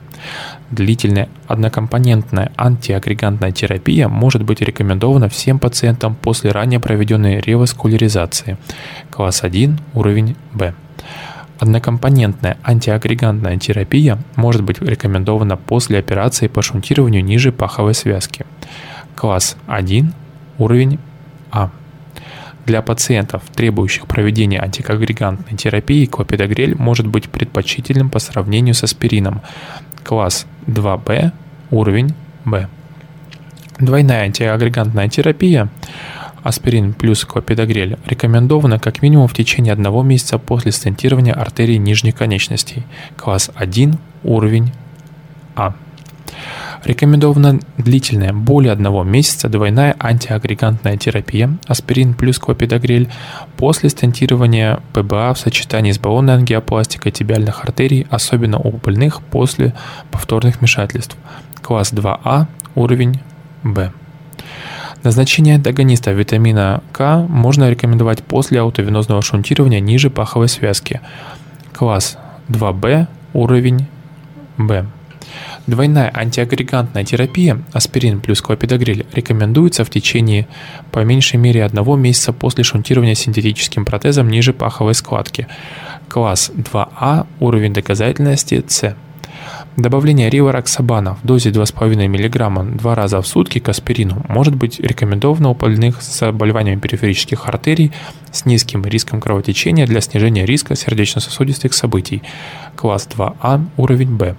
Длительная 0.69 1.29
однокомпонентная 1.47 2.51
антиагрегантная 2.57 3.53
терапия 3.53 4.07
может 4.07 4.43
быть 4.43 4.61
рекомендована 4.61 5.29
всем 5.29 5.57
пациентам 5.57 6.13
после 6.13 6.51
ранее 6.51 6.79
проведенной 6.79 7.39
реваскуляризации. 7.39 8.59
Класс 9.09 9.41
1, 9.41 9.79
уровень 9.95 10.35
Б. 10.53 10.75
Однокомпонентная 11.57 12.59
антиагрегантная 12.61 13.57
терапия 13.57 14.19
может 14.35 14.61
быть 14.61 14.79
рекомендована 14.79 15.57
после 15.57 15.97
операции 15.97 16.45
по 16.45 16.61
шунтированию 16.61 17.25
ниже 17.25 17.51
паховой 17.51 17.95
связки. 17.95 18.45
Класс 19.15 19.57
1, 19.65 20.13
Уровень 20.57 20.99
А. 21.51 21.69
Для 22.65 22.81
пациентов, 22.81 23.43
требующих 23.53 24.07
проведения 24.07 24.59
антикоагрегантной 24.59 25.57
терапии, 25.57 26.05
клопидогрель 26.05 26.75
может 26.75 27.05
быть 27.05 27.29
предпочтительным 27.29 28.09
по 28.09 28.19
сравнению 28.19 28.73
с 28.73 28.83
аспирином. 28.83 29.41
Класс 30.03 30.47
2Б, 30.67 31.31
уровень 31.69 32.13
Б. 32.43 32.67
Двойная 33.79 34.23
антиагрегантная 34.23 35.09
терапия 35.09 35.69
аспирин 36.45 36.93
плюс 36.93 37.25
клопидогрель 37.25 37.97
рекомендована 38.05 38.77
как 38.77 39.01
минимум 39.01 39.27
в 39.27 39.33
течение 39.33 39.73
одного 39.73 40.03
месяца 40.03 40.37
после 40.37 40.71
стентирования 40.71 41.33
артерий 41.33 41.77
нижних 41.77 42.15
конечностей. 42.15 42.83
Класс 43.17 43.49
1, 43.55 43.97
уровень 44.23 44.71
А. 45.55 45.73
Рекомендована 46.83 47.59
длительная, 47.77 48.31
более 48.31 48.71
одного 48.71 49.03
месяца, 49.03 49.49
двойная 49.49 49.95
антиагрегантная 49.99 50.97
терапия, 50.97 51.57
аспирин 51.67 52.13
плюс 52.13 52.37
клопидогрель, 52.37 53.09
после 53.57 53.89
стентирования 53.89 54.79
ПБА 54.93 55.33
в 55.33 55.39
сочетании 55.39 55.91
с 55.91 55.99
баллонной 55.99 56.35
ангиопластикой 56.35 57.11
тибиальных 57.11 57.63
артерий, 57.63 58.05
особенно 58.09 58.59
у 58.59 58.71
больных 58.71 59.21
после 59.23 59.73
повторных 60.11 60.59
вмешательств. 60.59 61.17
Класс 61.61 61.91
2А, 61.91 62.45
уровень 62.75 63.19
Б. 63.63 63.91
Назначение 65.03 65.55
антагониста 65.55 66.11
витамина 66.11 66.81
К 66.91 67.25
можно 67.27 67.69
рекомендовать 67.69 68.23
после 68.23 68.59
аутовенозного 68.59 69.21
шунтирования 69.21 69.79
ниже 69.79 70.09
паховой 70.09 70.49
связки. 70.49 71.01
Класс 71.73 72.17
2Б, 72.49 73.07
уровень 73.33 73.87
Б. 74.57 74.85
Двойная 75.67 76.11
антиагрегантная 76.13 77.03
терапия 77.03 77.61
аспирин 77.73 78.19
плюс 78.19 78.41
клопидогрель 78.41 79.05
рекомендуется 79.13 79.83
в 79.83 79.89
течение 79.89 80.47
по 80.91 81.03
меньшей 81.03 81.37
мере 81.37 81.63
одного 81.63 81.95
месяца 81.95 82.33
после 82.33 82.63
шунтирования 82.63 83.15
синтетическим 83.15 83.85
протезом 83.85 84.29
ниже 84.29 84.53
паховой 84.53 84.93
складки. 84.93 85.47
Класс 86.07 86.51
2А, 86.55 87.25
уровень 87.39 87.73
доказательности 87.73 88.63
С. 88.67 88.95
Добавление 89.77 90.29
ривароксабана 90.29 91.15
в 91.15 91.27
дозе 91.27 91.49
2,5 91.49 92.07
мг 92.07 92.77
два 92.77 92.95
раза 92.95 93.21
в 93.21 93.27
сутки 93.27 93.59
к 93.59 93.67
аспирину 93.67 94.23
может 94.29 94.55
быть 94.55 94.79
рекомендовано 94.79 95.49
у 95.49 95.53
больных 95.53 96.01
с 96.01 96.19
заболеваниями 96.19 96.79
периферических 96.79 97.45
артерий 97.45 97.91
с 98.31 98.45
низким 98.45 98.85
риском 98.85 99.19
кровотечения 99.19 99.85
для 99.85 99.99
снижения 99.99 100.45
риска 100.45 100.75
сердечно-сосудистых 100.75 101.73
событий. 101.73 102.23
Класс 102.77 103.09
2А, 103.13 103.65
уровень 103.75 104.15
Б. 104.15 104.35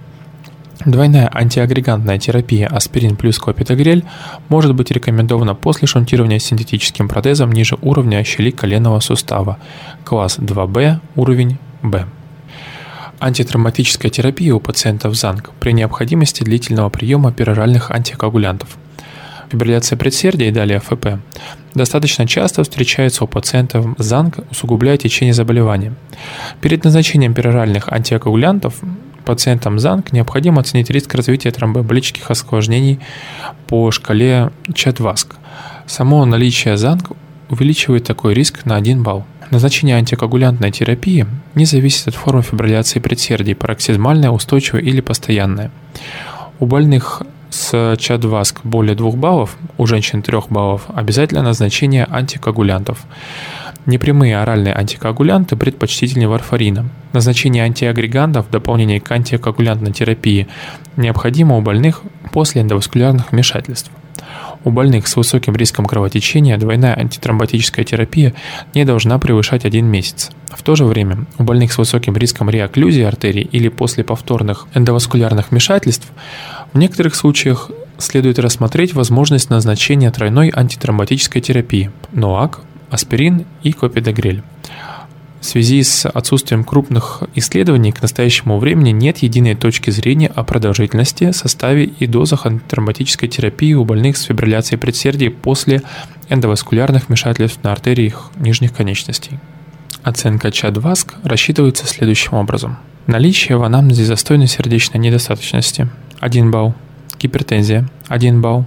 Двойная 0.85 1.29
антиагрегантная 1.33 2.19
терапия 2.19 2.67
аспирин 2.67 3.15
плюс 3.15 3.39
клопидогрель 3.39 4.05
может 4.47 4.75
быть 4.75 4.91
рекомендована 4.91 5.55
после 5.55 5.87
шунтирования 5.87 6.39
синтетическим 6.39 7.07
протезом 7.07 7.51
ниже 7.51 7.77
уровня 7.81 8.23
щели 8.23 8.51
коленного 8.51 8.99
сустава, 8.99 9.57
класс 10.03 10.37
2Б, 10.39 10.99
уровень 11.15 11.57
Б. 11.81 12.05
Антитравматическая 13.19 14.11
терапия 14.11 14.53
у 14.53 14.59
пациентов 14.59 15.15
ЗАНК 15.15 15.51
при 15.59 15.71
необходимости 15.71 16.43
длительного 16.43 16.89
приема 16.89 17.31
пероральных 17.31 17.89
антикоагулянтов. 17.89 18.77
Фибрилляция 19.49 19.97
предсердия 19.97 20.49
и 20.49 20.51
далее 20.51 20.79
ФП 20.79 21.19
достаточно 21.73 22.27
часто 22.27 22.63
встречается 22.63 23.23
у 23.23 23.27
пациентов 23.27 23.95
ЗАНК, 23.97 24.39
усугубляя 24.51 24.97
течение 24.97 25.33
заболевания. 25.33 25.93
Перед 26.61 26.83
назначением 26.83 27.33
пероральных 27.33 27.91
антикоагулянтов 27.91 28.81
пациентам 29.27 29.77
ЗАНК 29.77 30.13
необходимо 30.13 30.61
оценить 30.61 30.89
риск 30.89 31.13
развития 31.13 31.51
тромбоэмболических 31.51 32.31
осложнений 32.31 32.99
по 33.67 33.91
шкале 33.91 34.51
ЧАД-ВАСК. 34.73 35.35
Само 35.85 36.23
наличие 36.23 36.77
ЗАНК 36.77 37.11
увеличивает 37.49 38.05
такой 38.05 38.33
риск 38.33 38.65
на 38.65 38.77
1 38.77 39.03
балл. 39.03 39.25
Назначение 39.51 39.97
антикоагулянтной 39.97 40.71
терапии 40.71 41.25
не 41.55 41.65
зависит 41.65 42.07
от 42.07 42.15
формы 42.15 42.41
фибрилляции 42.41 42.99
предсердий, 42.99 43.53
пароксизмальная, 43.53 44.31
устойчивая 44.31 44.81
или 44.81 45.01
постоянная. 45.01 45.71
У 46.59 46.65
больных 46.65 47.21
с 47.49 47.95
ЧАД-ВАСК 47.97 48.61
более 48.63 48.95
2 48.95 49.11
баллов, 49.11 49.57
у 49.77 49.85
женщин 49.87 50.21
3 50.21 50.37
баллов 50.49 50.83
обязательно 50.87 51.41
назначение 51.41 52.07
антикоагулянтов. 52.09 53.05
Непрямые 53.87 54.37
оральные 54.37 54.75
антикоагулянты 54.75 55.55
предпочтительнее 55.55 56.27
варфарина. 56.27 56.89
Назначение 57.13 57.63
антиагрегантов 57.63 58.47
в 58.47 58.51
дополнение 58.51 58.99
к 58.99 59.09
антикоагулянтной 59.09 59.93
терапии 59.93 60.49
необходимо 60.97 61.55
у 61.55 61.61
больных 61.61 62.01
после 62.33 62.61
эндоваскулярных 62.61 63.31
вмешательств. 63.31 63.89
У 64.65 64.71
больных 64.71 65.07
с 65.07 65.15
высоким 65.15 65.55
риском 65.55 65.85
кровотечения 65.85 66.57
двойная 66.57 66.95
антитромботическая 66.95 67.85
терапия 67.85 68.33
не 68.75 68.83
должна 68.83 69.19
превышать 69.19 69.63
один 69.63 69.85
месяц. 69.85 70.31
В 70.49 70.63
то 70.63 70.75
же 70.75 70.83
время 70.83 71.25
у 71.37 71.43
больных 71.43 71.71
с 71.71 71.77
высоким 71.77 72.17
риском 72.17 72.49
реокклюзии 72.49 73.03
артерий 73.03 73.47
или 73.49 73.69
после 73.69 74.03
повторных 74.03 74.67
эндоваскулярных 74.73 75.51
вмешательств 75.51 76.09
в 76.73 76.77
некоторых 76.77 77.15
случаях 77.15 77.71
следует 77.97 78.37
рассмотреть 78.37 78.93
возможность 78.93 79.49
назначения 79.49 80.11
тройной 80.11 80.51
антитромботической 80.53 81.41
терапии– 81.41 81.89
НОАК, 82.11 82.59
аспирин 82.89 83.45
и 83.63 83.71
копидогрель. 83.71 84.43
В 85.39 85.45
связи 85.45 85.83
с 85.83 86.05
отсутствием 86.09 86.63
крупных 86.63 87.23
исследований 87.35 87.91
к 87.91 88.01
настоящему 88.01 88.57
времени 88.57 88.89
нет 88.89 89.19
единой 89.19 89.55
точки 89.55 89.91
зрения 89.91 90.27
о 90.27 90.43
продолжительности, 90.43 91.31
составе 91.31 91.85
и 91.85 92.07
дозах 92.07 92.45
антитромботической 92.47 93.29
терапии 93.29 93.73
у 93.73 93.85
больных 93.85 94.17
с 94.17 94.23
фибрилляцией 94.23 94.79
предсердий 94.79 95.29
после 95.29 95.83
эндоваскулярных 96.29 97.07
вмешательств 97.07 97.63
на 97.63 97.71
артериях 97.71 98.31
нижних 98.35 98.73
конечностей. 98.73 99.39
Оценка 100.03 100.51
ЧАД-ВАСК 100.51 101.15
рассчитывается 101.23 101.85
следующим 101.85 102.33
образом. 102.33 102.77
Наличие 103.05 103.57
в 103.57 103.63
анамнезе 103.63 104.05
застойной 104.05 104.47
сердечной 104.47 104.99
недостаточности– 104.99 105.87
1 106.19 106.51
балл, 106.51 106.73
гипертензия– 107.19 107.87
1 108.07 108.41
балл, 108.41 108.65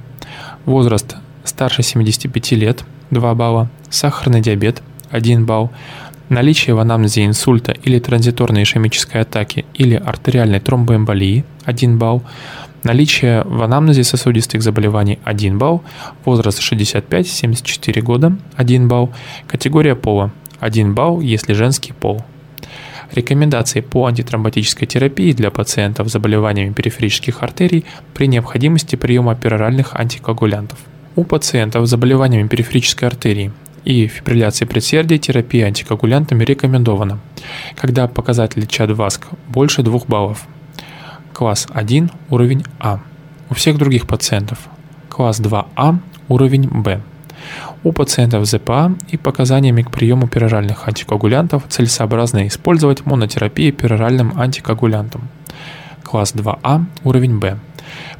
возраст 0.64 1.16
старше 1.44 1.82
75 1.82 2.52
лет– 2.52 2.84
2 3.10 3.34
балла, 3.34 3.70
сахарный 3.90 4.40
диабет– 4.40 4.82
1 5.10 5.44
балл, 5.44 5.70
наличие 6.28 6.74
в 6.74 6.78
анамнезе 6.78 7.26
инсульта 7.26 7.72
или 7.72 7.98
транзиторной 7.98 8.62
ишемической 8.62 9.20
атаки 9.20 9.66
или 9.74 9.94
артериальной 9.94 10.60
тромбоэмболии– 10.60 11.44
1 11.64 11.98
балл, 11.98 12.22
наличие 12.84 13.42
в 13.44 13.62
анамнезе 13.62 14.04
сосудистых 14.04 14.62
заболеваний– 14.62 15.18
1 15.24 15.58
балл, 15.58 15.82
возраст 16.24 16.60
65-74 16.60 18.00
года– 18.00 18.36
1 18.56 18.88
балл, 18.88 19.12
категория 19.46 19.96
пола– 19.96 20.30
1 20.60 20.94
балл, 20.94 21.20
если 21.20 21.52
женский 21.54 21.92
пол. 21.92 22.22
Рекомендации 23.12 23.80
по 23.80 24.06
антитромботической 24.06 24.86
терапии 24.86 25.32
для 25.32 25.50
пациентов 25.50 26.08
с 26.08 26.12
заболеваниями 26.12 26.72
периферических 26.72 27.42
артерий 27.42 27.84
при 28.14 28.28
необходимости 28.28 28.94
приема 28.94 29.34
пероральных 29.34 29.96
антикоагулянтов. 29.96 30.78
У 31.16 31.24
пациентов 31.24 31.86
с 31.86 31.90
заболеваниями 31.90 32.46
периферической 32.46 33.08
артерии 33.08 33.50
и 33.84 34.06
фибрилляции 34.06 34.64
предсердия 34.64 35.18
терапия 35.18 35.66
антикоагулянтами 35.66 36.44
рекомендована, 36.44 37.18
когда 37.76 38.06
показатели 38.08 38.66
ЧАД-ВАСК 38.66 39.28
больше 39.48 39.82
2 39.82 40.00
баллов. 40.06 40.46
Класс 41.32 41.66
1– 41.72 42.10
уровень 42.30 42.64
А. 42.78 43.00
У 43.48 43.54
всех 43.54 43.78
других 43.78 44.06
пациентов 44.06 44.68
класс 45.20 45.38
2А– 45.38 45.98
уровень 46.28 46.66
Б. 46.66 47.02
У 47.82 47.92
пациентов 47.92 48.46
ЗПА 48.46 48.94
и 49.08 49.18
показаниями 49.18 49.82
к 49.82 49.90
приему 49.90 50.28
пероральных 50.28 50.88
антикоагулянтов 50.88 51.64
целесообразно 51.68 52.46
использовать 52.46 53.04
монотерапию 53.04 53.74
пероральным 53.74 54.32
антикоагулянтом. 54.40 55.28
Класс 56.04 56.34
2А– 56.34 56.84
уровень 57.04 57.38
Б. 57.38 57.58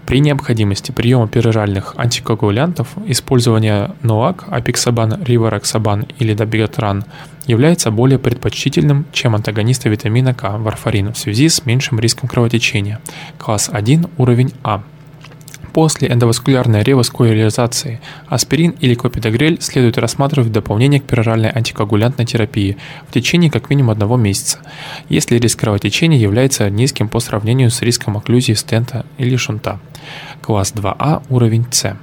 При 0.07 0.21
необходимости 0.21 0.91
приема 0.91 1.29
пероральных 1.29 1.95
антикоагулянтов 1.97 2.89
использование 3.07 3.93
НОАК, 4.03 4.47
апиксабан, 4.51 5.23
ривароксабан 5.23 6.07
или 6.19 6.35
добигатран 6.35 7.05
является 7.47 7.91
более 7.91 8.19
предпочтительным, 8.19 9.07
чем 9.13 9.35
антагонисты 9.35 9.89
витамина 9.89 10.35
К, 10.35 10.59
варфарин, 10.59 11.13
в 11.13 11.19
связи 11.19 11.49
с 11.49 11.65
меньшим 11.67 12.01
риском 12.01 12.29
кровотечения. 12.29 13.01
Класс 13.39 13.71
1, 13.73 14.07
уровень 14.19 14.53
А. 14.63 14.83
После 15.73 16.09
эндоваскулярной 16.09 16.83
реваскуляризации 16.83 18.01
аспирин 18.27 18.75
или 18.81 18.95
копидогрель 18.95 19.61
следует 19.61 19.99
рассматривать 19.99 20.49
в 20.49 20.53
дополнение 20.53 21.01
к 21.01 21.05
пероральной 21.05 21.51
антикоагулянтной 21.51 22.27
терапии 22.27 22.77
в 23.09 23.13
течение 23.13 23.51
как 23.51 23.71
минимум 23.71 23.91
одного 23.91 24.17
месяца, 24.17 24.59
если 25.09 25.39
риск 25.39 25.61
кровотечения 25.61 26.19
является 26.19 26.69
низким 26.71 27.09
по 27.09 27.21
сравнению 27.21 27.71
с 27.71 27.83
риском 27.83 28.17
окклюзии 28.17 28.55
стента 28.55 29.07
или 29.19 29.37
шунта. 29.37 29.79
Класс 30.43 30.73
2А, 30.75 31.23
уровень 31.29 31.67
С. 31.71 31.97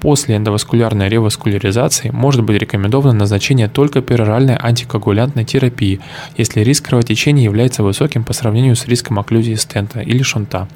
После 0.00 0.36
эндоваскулярной 0.36 1.10
реваскуляризации 1.10 2.08
может 2.10 2.42
быть 2.42 2.58
рекомендовано 2.58 3.12
назначение 3.12 3.68
только 3.68 4.00
пероральной 4.00 4.56
антикоагулянтной 4.56 5.44
терапии, 5.44 6.00
если 6.38 6.60
риск 6.60 6.86
кровотечения 6.86 7.44
является 7.44 7.82
высоким 7.82 8.24
по 8.24 8.32
сравнению 8.32 8.76
с 8.76 8.86
риском 8.86 9.18
окклюзии 9.18 9.54
стента 9.54 10.00
или 10.00 10.22
шунта. 10.22 10.68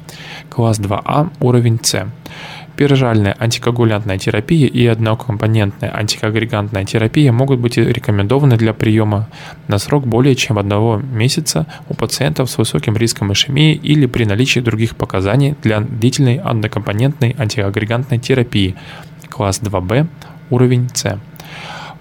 Класс 0.50 0.78
2А, 0.78 1.30
уровень 1.40 1.80
С. 1.82 2.06
Пероральная 2.76 3.36
антикоагулянтная 3.38 4.18
терапия 4.18 4.66
и 4.66 4.84
однокомпонентная 4.86 5.94
антикоагрегантная 5.94 6.84
терапия 6.84 7.30
могут 7.30 7.60
быть 7.60 7.76
рекомендованы 7.76 8.56
для 8.56 8.74
приема 8.74 9.28
на 9.68 9.78
срок 9.78 10.06
более 10.06 10.34
чем 10.34 10.58
одного 10.58 10.96
месяца 10.96 11.66
у 11.88 11.94
пациентов 11.94 12.50
с 12.50 12.58
высоким 12.58 12.96
риском 12.96 13.32
ишемии 13.32 13.74
или 13.74 14.06
при 14.06 14.24
наличии 14.24 14.58
других 14.58 14.96
показаний 14.96 15.54
для 15.62 15.80
длительной 15.80 16.36
однокомпонентной 16.38 17.36
антиагрегантной 17.38 18.18
терапии, 18.18 18.74
класс 19.34 19.60
2Б, 19.60 20.06
уровень 20.50 20.88
С. 20.94 21.18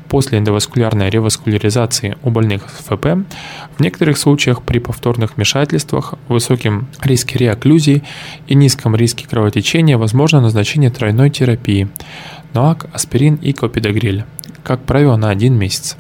После 0.08 0.38
эндоваскулярной 0.38 1.10
реваскуляризации 1.10 2.16
у 2.22 2.30
больных 2.30 2.70
с 2.70 2.84
ФП 2.84 3.26
в 3.76 3.80
некоторых 3.80 4.20
случаях 4.20 4.62
при 4.62 4.78
повторных 4.78 5.36
вмешательствах, 5.36 6.14
высоком 6.28 6.88
риске 7.02 7.40
реокклюзии 7.40 8.04
и 8.46 8.54
низком 8.54 8.96
риске 8.96 9.28
кровотечения 9.28 9.98
возможно 9.98 10.42
назначение 10.42 10.92
тройной 10.92 11.32
терапии– 11.32 11.88
НОАК, 12.54 12.86
аспирин 12.94 13.36
и 13.38 13.52
копидогрель, 13.52 14.26
как 14.64 14.84
правило 14.84 15.16
на 15.16 15.32
один 15.32 15.56
месяц. 15.56 15.98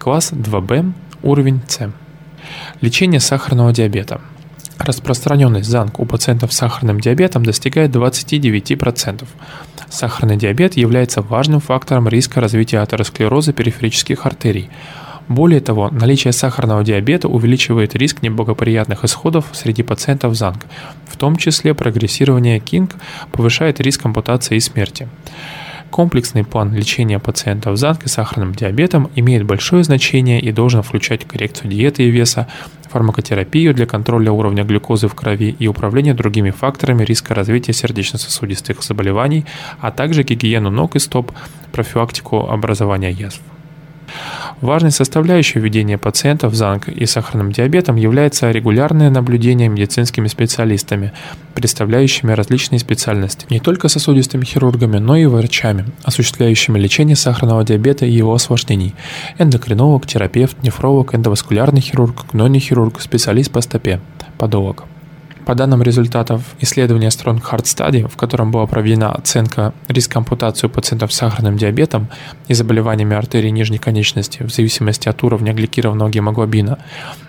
Класс 0.00 0.32
2Б, 0.32 0.92
уровень 1.22 1.60
С. 1.68 1.88
Лечение 2.80 3.20
сахарного 3.20 3.72
диабета– 3.72 4.20
Распространенность 4.78 5.68
ЗАНК 5.68 6.00
у 6.00 6.04
пациентов 6.04 6.52
с 6.52 6.56
сахарным 6.56 7.00
диабетом 7.00 7.44
достигает 7.44 7.94
29%. 7.94 9.24
Сахарный 9.94 10.36
диабет 10.36 10.76
является 10.76 11.22
важным 11.22 11.60
фактором 11.60 12.08
риска 12.08 12.40
развития 12.40 12.80
атеросклероза 12.80 13.52
периферических 13.52 14.26
артерий. 14.26 14.68
Более 15.28 15.60
того, 15.60 15.88
наличие 15.88 16.32
сахарного 16.32 16.82
диабета 16.82 17.28
увеличивает 17.28 17.94
риск 17.94 18.20
неблагоприятных 18.20 19.04
исходов 19.04 19.46
среди 19.52 19.84
пациентов 19.84 20.34
ЗАНГ, 20.34 20.66
в 21.06 21.16
том 21.16 21.36
числе 21.36 21.74
прогрессирование 21.74 22.58
КИНГ 22.58 22.96
повышает 23.30 23.78
риск 23.80 24.04
ампутации 24.04 24.56
и 24.56 24.60
смерти. 24.60 25.08
Комплексный 25.90 26.42
план 26.42 26.74
лечения 26.74 27.20
пациентов 27.20 27.78
ЗАНГ 27.78 28.06
и 28.06 28.08
сахарным 28.08 28.52
диабетом 28.52 29.12
имеет 29.14 29.44
большое 29.44 29.84
значение 29.84 30.40
и 30.40 30.50
должен 30.50 30.82
включать 30.82 31.24
коррекцию 31.24 31.70
диеты 31.70 32.02
и 32.02 32.10
веса, 32.10 32.48
фармакотерапию 32.94 33.74
для 33.74 33.86
контроля 33.86 34.30
уровня 34.30 34.62
глюкозы 34.62 35.08
в 35.08 35.14
крови 35.16 35.56
и 35.58 35.66
управление 35.66 36.14
другими 36.14 36.50
факторами 36.50 37.04
риска 37.04 37.34
развития 37.34 37.72
сердечно-сосудистых 37.72 38.84
заболеваний, 38.84 39.44
а 39.80 39.90
также 39.90 40.22
гигиену 40.22 40.70
ног 40.70 40.94
и 40.94 41.00
стоп, 41.00 41.32
профилактику 41.72 42.48
образования 42.48 43.10
язв. 43.10 43.53
Важной 44.60 44.90
составляющей 44.90 45.58
ведения 45.58 45.98
пациентов 45.98 46.54
с 46.54 46.58
ЗАНГ 46.58 46.88
и 46.88 47.06
сахарным 47.06 47.52
диабетом 47.52 47.96
является 47.96 48.50
регулярное 48.50 49.10
наблюдение 49.10 49.68
медицинскими 49.68 50.28
специалистами, 50.28 51.12
представляющими 51.54 52.32
различные 52.32 52.78
специальности, 52.78 53.46
не 53.50 53.60
только 53.60 53.88
сосудистыми 53.88 54.44
хирургами, 54.44 54.98
но 54.98 55.16
и 55.16 55.26
врачами, 55.26 55.86
осуществляющими 56.02 56.78
лечение 56.78 57.16
сахарного 57.16 57.64
диабета 57.64 58.06
и 58.06 58.12
его 58.12 58.34
осложнений, 58.34 58.94
эндокринолог, 59.38 60.06
терапевт, 60.06 60.62
нефролог, 60.62 61.14
эндоваскулярный 61.14 61.80
хирург, 61.80 62.26
гнойный 62.32 62.60
хирург, 62.60 63.00
специалист 63.00 63.50
по 63.50 63.60
стопе, 63.60 64.00
подолог. 64.38 64.84
По 65.46 65.54
данным 65.54 65.82
результатов 65.82 66.42
исследования 66.60 67.08
Strong 67.08 67.42
Heart 67.42 67.64
Study, 67.64 68.08
в 68.08 68.16
котором 68.16 68.50
была 68.50 68.66
проведена 68.66 69.12
оценка 69.12 69.74
риска 69.88 70.18
ампутации 70.18 70.68
у 70.68 70.70
пациентов 70.70 71.12
с 71.12 71.16
сахарным 71.16 71.58
диабетом 71.58 72.08
и 72.48 72.54
заболеваниями 72.54 73.14
артерии 73.14 73.50
нижней 73.50 73.78
конечности 73.78 74.42
в 74.42 74.50
зависимости 74.50 75.06
от 75.08 75.22
уровня 75.22 75.52
гликированного 75.52 76.08
гемоглобина, 76.08 76.78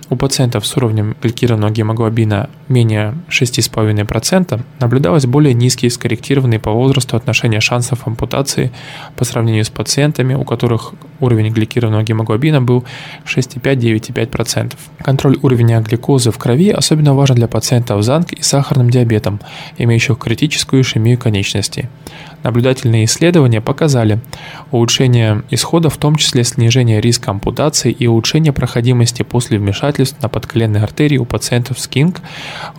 у 0.10 0.16
пациентов 0.16 0.66
с 0.68 0.78
уровнем 0.78 1.16
гликированного 1.22 1.72
гемоглобина 1.72 2.50
менее 2.68 3.16
6,5% 3.30 4.62
наблюдалось 4.80 5.26
более 5.26 5.54
низкие 5.54 5.90
скорректированные 5.90 6.60
по 6.60 6.72
возрасту 6.72 7.18
отношения 7.18 7.60
шансов 7.60 8.08
ампутации 8.08 8.72
по 9.16 9.26
сравнению 9.26 9.66
с 9.66 9.70
пациентами, 9.70 10.34
у 10.34 10.44
которых 10.44 10.94
уровень 11.20 11.52
гликированного 11.52 12.04
гемоглобина 12.04 12.62
был 12.62 12.86
6,5-9,5%. 13.26 14.74
Контроль 15.00 15.38
уровня 15.42 15.80
глюкозы 15.82 16.32
в 16.32 16.38
крови 16.38 16.70
особенно 16.70 17.14
важен 17.14 17.36
для 17.36 17.48
пациентов 17.48 18.04
с 18.04 18.06
ЗАНК 18.06 18.34
и 18.34 18.42
сахарным 18.42 18.90
диабетом, 18.90 19.40
имеющих 19.78 20.18
критическую 20.18 20.82
ишемию 20.82 21.18
конечностей. 21.18 21.90
Наблюдательные 22.44 23.06
исследования 23.06 23.60
показали 23.60 24.20
улучшение 24.70 25.42
исхода, 25.50 25.90
в 25.90 25.98
том 25.98 26.16
числе 26.16 26.44
снижение 26.44 27.02
риска 27.02 27.32
ампутации 27.32 27.92
и 27.92 28.06
улучшение 28.06 28.54
проходимости 28.54 29.24
после 29.24 29.58
вмешательств 29.96 30.22
на 30.22 30.30
подколенной 30.30 30.82
артерии 30.82 31.18
у 31.18 31.26
пациентов 31.26 31.80
с 31.80 31.88
КИНГ, 31.88 32.22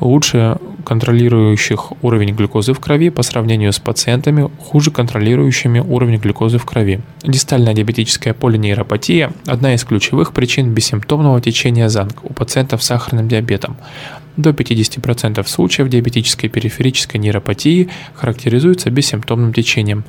лучше 0.01 0.59
контролирующих 0.85 1.93
уровень 2.03 2.35
глюкозы 2.35 2.73
в 2.73 2.81
крови 2.81 3.11
по 3.11 3.23
сравнению 3.23 3.73
с 3.73 3.79
пациентами, 3.79 4.49
хуже 4.59 4.91
контролирующими 4.91 5.81
уровень 5.81 6.19
глюкозы 6.19 6.59
в 6.59 6.65
крови. 6.65 7.01
Дистальная 7.23 7.75
диабетическая 7.75 8.35
полинейропатия– 8.35 9.33
одна 9.47 9.75
из 9.75 9.85
ключевых 9.85 10.33
причин 10.33 10.73
бессимптомного 10.73 11.41
течения 11.41 11.89
ЗАНГ 11.89 12.25
у 12.25 12.33
пациентов 12.33 12.83
с 12.83 12.87
сахарным 12.87 13.29
диабетом. 13.29 13.77
До 14.37 14.51
50% 14.51 15.49
случаев 15.49 15.89
диабетической 15.89 16.51
периферической 16.51 17.19
нейропатии 17.19 17.89
характеризуются 18.15 18.91
бессимптомным 18.91 19.53
течением. 19.55 20.05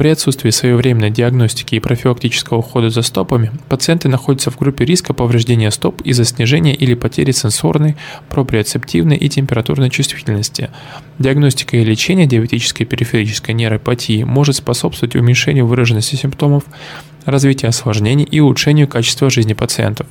При 0.00 0.08
отсутствии 0.08 0.48
своевременной 0.48 1.10
диагностики 1.10 1.74
и 1.74 1.78
профилактического 1.78 2.56
ухода 2.56 2.88
за 2.88 3.02
стопами 3.02 3.52
пациенты 3.68 4.08
находятся 4.08 4.50
в 4.50 4.56
группе 4.56 4.86
риска 4.86 5.12
повреждения 5.12 5.70
стоп 5.70 6.00
из-за 6.00 6.24
снижения 6.24 6.74
или 6.74 6.94
потери 6.94 7.32
сенсорной, 7.32 7.96
проприоцептивной 8.30 9.18
и 9.18 9.28
температурной 9.28 9.90
чувствительности. 9.90 10.70
Диагностика 11.18 11.76
и 11.76 11.84
лечение 11.84 12.26
диабетической 12.26 12.86
периферической 12.86 13.52
нейропатии 13.54 14.22
может 14.22 14.56
способствовать 14.56 15.16
уменьшению 15.16 15.66
выраженности 15.66 16.16
симптомов, 16.16 16.64
развитию 17.30 17.68
осложнений 17.68 18.24
и 18.24 18.40
улучшению 18.40 18.88
качества 18.88 19.30
жизни 19.30 19.52
пациентов. 19.52 20.06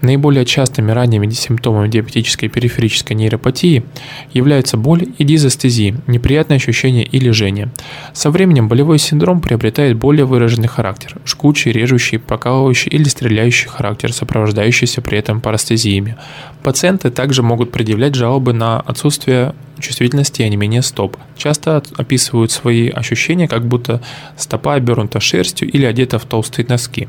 Наиболее 0.00 0.44
частыми 0.44 0.92
ранними 0.92 1.28
симптомами 1.30 1.88
диабетической 1.88 2.48
периферической 2.48 3.16
нейропатии 3.16 3.84
являются 4.32 4.76
боль 4.76 5.06
и 5.18 5.24
дизестезия, 5.24 5.96
неприятное 6.06 6.56
ощущение 6.58 7.04
или 7.04 7.30
жжение. 7.30 7.70
Со 8.12 8.30
временем 8.30 8.68
болевой 8.68 8.98
синдром 8.98 9.40
приобретает 9.40 9.96
более 9.96 10.24
выраженный 10.24 10.68
характер– 10.68 11.16
жгучий, 11.26 11.72
режущий, 11.72 12.18
покалывающий 12.18 12.90
или 12.90 13.04
стреляющий 13.04 13.68
характер, 13.68 14.12
сопровождающийся 14.12 15.02
при 15.02 15.18
этом 15.18 15.40
парастезиями. 15.40 16.16
Пациенты 16.62 17.10
также 17.10 17.42
могут 17.42 17.72
предъявлять 17.72 18.14
жалобы 18.14 18.52
на 18.52 18.80
отсутствие 18.80 19.54
чувствительности 19.80 20.42
и 20.42 20.44
онемение 20.44 20.82
стоп. 20.82 21.16
Часто 21.36 21.82
описывают 21.96 22.50
свои 22.50 22.88
ощущения, 22.88 23.48
как 23.48 23.66
будто 23.66 24.02
стопа 24.36 24.74
обернута 24.74 25.20
шерстью 25.20 25.70
или 25.70 25.84
одета 25.84 26.18
в 26.18 26.24
толстые 26.24 26.66
носки. 26.68 27.08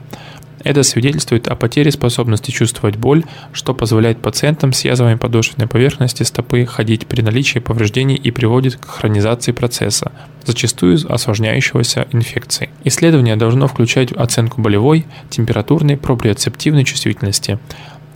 Это 0.64 0.84
свидетельствует 0.84 1.48
о 1.48 1.56
потере 1.56 1.92
способности 1.92 2.52
чувствовать 2.52 2.98
боль, 2.98 3.24
что 3.54 3.74
позволяет 3.74 4.22
пациентам 4.22 4.74
с 4.74 4.84
язвами 4.84 5.16
подошвенной 5.16 5.68
поверхности 5.68 6.24
стопы 6.24 6.66
ходить 6.66 7.08
при 7.08 7.22
наличии 7.22 7.60
повреждений 7.60 8.16
и 8.16 8.32
приводит 8.32 8.76
к 8.76 8.86
хронизации 8.86 9.54
процесса, 9.54 10.12
зачастую 10.46 11.00
осложняющегося 11.10 12.08
инфекцией. 12.12 12.72
Исследование 12.84 13.36
должно 13.36 13.68
включать 13.68 14.12
оценку 14.12 14.62
болевой, 14.62 15.06
температурной, 15.30 15.98
проприоцептивной 15.98 16.84
чувствительности, 16.84 17.60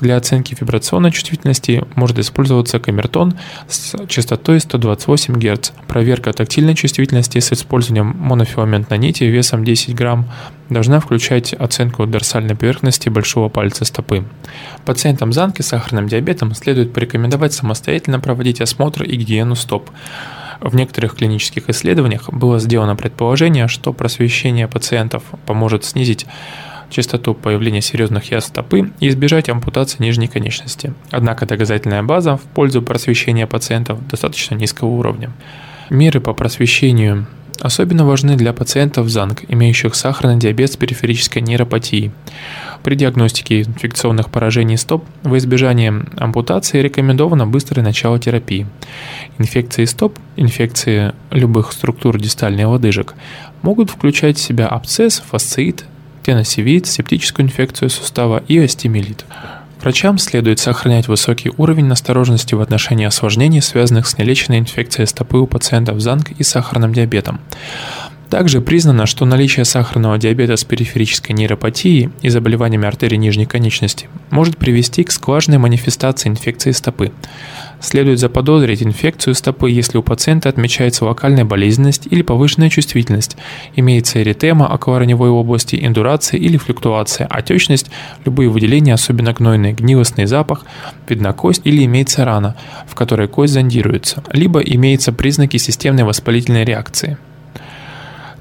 для 0.03 0.17
оценки 0.17 0.55
вибрационной 0.59 1.11
чувствительности 1.11 1.83
может 1.95 2.19
использоваться 2.19 2.79
камертон 2.79 3.33
с 3.67 3.95
частотой 4.07 4.59
128 4.59 5.33
Гц. 5.39 5.71
Проверка 5.87 6.31
тактильной 6.33 6.75
чувствительности 6.75 7.39
с 7.39 7.51
использованием 7.53 8.15
монофиламентной 8.19 8.99
нити 8.99 9.23
весом 9.23 9.63
10 9.63 9.95
грамм 9.95 10.29
должна 10.69 10.99
включать 10.99 11.53
оценку 11.53 12.05
дорсальной 12.05 12.55
поверхности 12.55 13.09
большого 13.09 13.49
пальца 13.49 13.85
стопы. 13.85 14.25
Пациентам 14.85 15.31
с 15.31 15.35
ЗАНК 15.35 15.61
и 15.61 15.63
сахарным 15.63 16.07
диабетом 16.07 16.53
следует 16.53 16.93
порекомендовать 16.93 17.53
самостоятельно 17.53 18.19
проводить 18.19 18.61
осмотр 18.61 19.03
и 19.03 19.15
гигиену 19.15 19.55
стоп. 19.55 19.89
В 20.59 20.75
некоторых 20.75 21.15
клинических 21.15 21.69
исследованиях 21.69 22.31
было 22.31 22.59
сделано 22.59 22.95
предположение, 22.95 23.67
что 23.67 23.93
просвещение 23.93 24.67
пациентов 24.67 25.23
поможет 25.45 25.85
снизить 25.85 26.25
частоту 26.93 27.33
появления 27.33 27.81
серьезных 27.81 28.31
язв 28.31 28.47
стопы 28.47 28.91
и 28.99 29.09
избежать 29.09 29.49
ампутации 29.49 30.01
нижней 30.01 30.27
конечности. 30.27 30.93
Однако 31.11 31.45
доказательная 31.45 32.03
база 32.03 32.37
в 32.37 32.41
пользу 32.41 32.81
просвещения 32.81 33.47
пациентов 33.47 34.07
достаточно 34.07 34.55
низкого 34.55 34.89
уровня. 34.89 35.31
Меры 35.89 36.21
по 36.21 36.33
просвещению 36.33 37.27
особенно 37.59 38.05
важны 38.05 38.35
для 38.35 38.53
пациентов 38.53 39.09
ЗАНГ, 39.09 39.45
имеющих 39.47 39.95
сахарный 39.95 40.37
диабет 40.37 40.73
с 40.73 40.77
периферической 40.77 41.41
нейропатией. 41.41 42.11
При 42.83 42.95
диагностике 42.95 43.61
инфекционных 43.61 44.29
поражений 44.29 44.77
стоп 44.77 45.05
во 45.23 45.37
избежание 45.37 46.05
ампутации 46.17 46.81
рекомендовано 46.81 47.47
быстрое 47.47 47.85
начало 47.85 48.19
терапии. 48.19 48.67
Инфекции 49.37 49.85
стоп, 49.85 50.19
инфекции 50.35 51.13
любых 51.31 51.71
структур 51.71 52.19
дистальных 52.19 52.67
лодыжек 52.67 53.15
могут 53.61 53.89
включать 53.89 54.37
в 54.37 54.41
себя 54.41 54.67
абсцесс, 54.67 55.23
фасциит, 55.25 55.85
теносевит, 56.23 56.87
септическую 56.87 57.45
инфекцию 57.45 57.89
сустава 57.89 58.43
и 58.47 58.57
остеомиелит. 58.57 59.25
Врачам 59.81 60.17
следует 60.17 60.59
сохранять 60.59 61.09
высокий 61.09 61.51
уровень 61.57 61.85
настороженности 61.85 62.55
в 62.55 62.61
отношении 62.61 63.05
осложнений, 63.05 63.61
связанных 63.61 64.07
с 64.07 64.17
нелеченной 64.17 64.59
инфекцией 64.59 65.07
стопы 65.07 65.37
у 65.37 65.45
пациентов 65.45 65.99
с 65.99 66.03
ЗАНГ 66.03 66.31
и 66.39 66.43
сахарным 66.43 66.93
диабетом. 66.93 67.41
Также 68.33 68.61
признано, 68.61 69.05
что 69.05 69.25
наличие 69.25 69.63
сахарного 69.63 70.17
диабета 70.17 70.57
с 70.57 70.63
периферической 70.63 71.35
нейропатией 71.35 72.09
и 72.23 72.29
заболеваниями 72.29 72.87
артерий 72.87 73.19
нижней 73.19 73.45
конечности 73.45 74.09
может 74.31 74.57
привести 74.57 75.03
к 75.03 75.11
скважинной 75.11 75.59
манифестации 75.59 76.29
инфекции 76.29 76.71
стопы. 76.71 77.11
Следует 77.79 78.17
заподозрить 78.17 78.81
инфекцию 78.81 79.35
стопы, 79.35 79.69
если 79.69 79.99
у 79.99 80.01
пациента 80.01 80.49
отмечается 80.49 81.05
локальная 81.05 81.45
болезненность 81.45 82.07
или 82.09 82.23
повышенная 82.23 82.71
чувствительность, 82.71 83.37
имеется 83.75 84.19
эритема 84.19 84.63
околораневой 84.63 85.29
области, 85.29 85.77
индурация 85.79 86.39
или 86.39 86.57
флюктуация, 86.57 87.27
отечность, 87.27 87.91
любые 88.25 88.49
выделения, 88.49 88.95
особенно 88.95 89.33
гнойные, 89.33 89.73
гнилостный 89.73 90.25
запах, 90.25 90.65
видна 91.07 91.33
кость 91.33 91.61
или 91.65 91.85
имеется 91.85 92.25
рана, 92.25 92.55
в 92.87 92.95
которой 92.95 93.27
кость 93.27 93.53
зондируется, 93.53 94.23
либо 94.31 94.59
имеются 94.59 95.13
признаки 95.13 95.57
системной 95.57 96.03
воспалительной 96.03 96.65
реакции. 96.65 97.19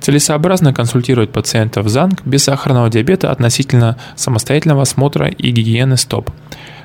Целесообразно 0.03 0.75
консультировать 0.75 1.31
пациентов 1.31 1.89
ЗАНГ 1.89 2.27
без 2.27 2.43
сахарного 2.43 2.91
диабета 2.91 3.31
относительно 3.31 3.97
самостоятельного 4.17 4.83
осмотра 4.83 5.29
и 5.29 5.51
гигиены 5.53 5.97
стоп. 5.97 6.29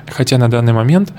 хотя 0.06 0.38
на 0.38 0.48
данный 0.48 0.72
момент 0.72 1.12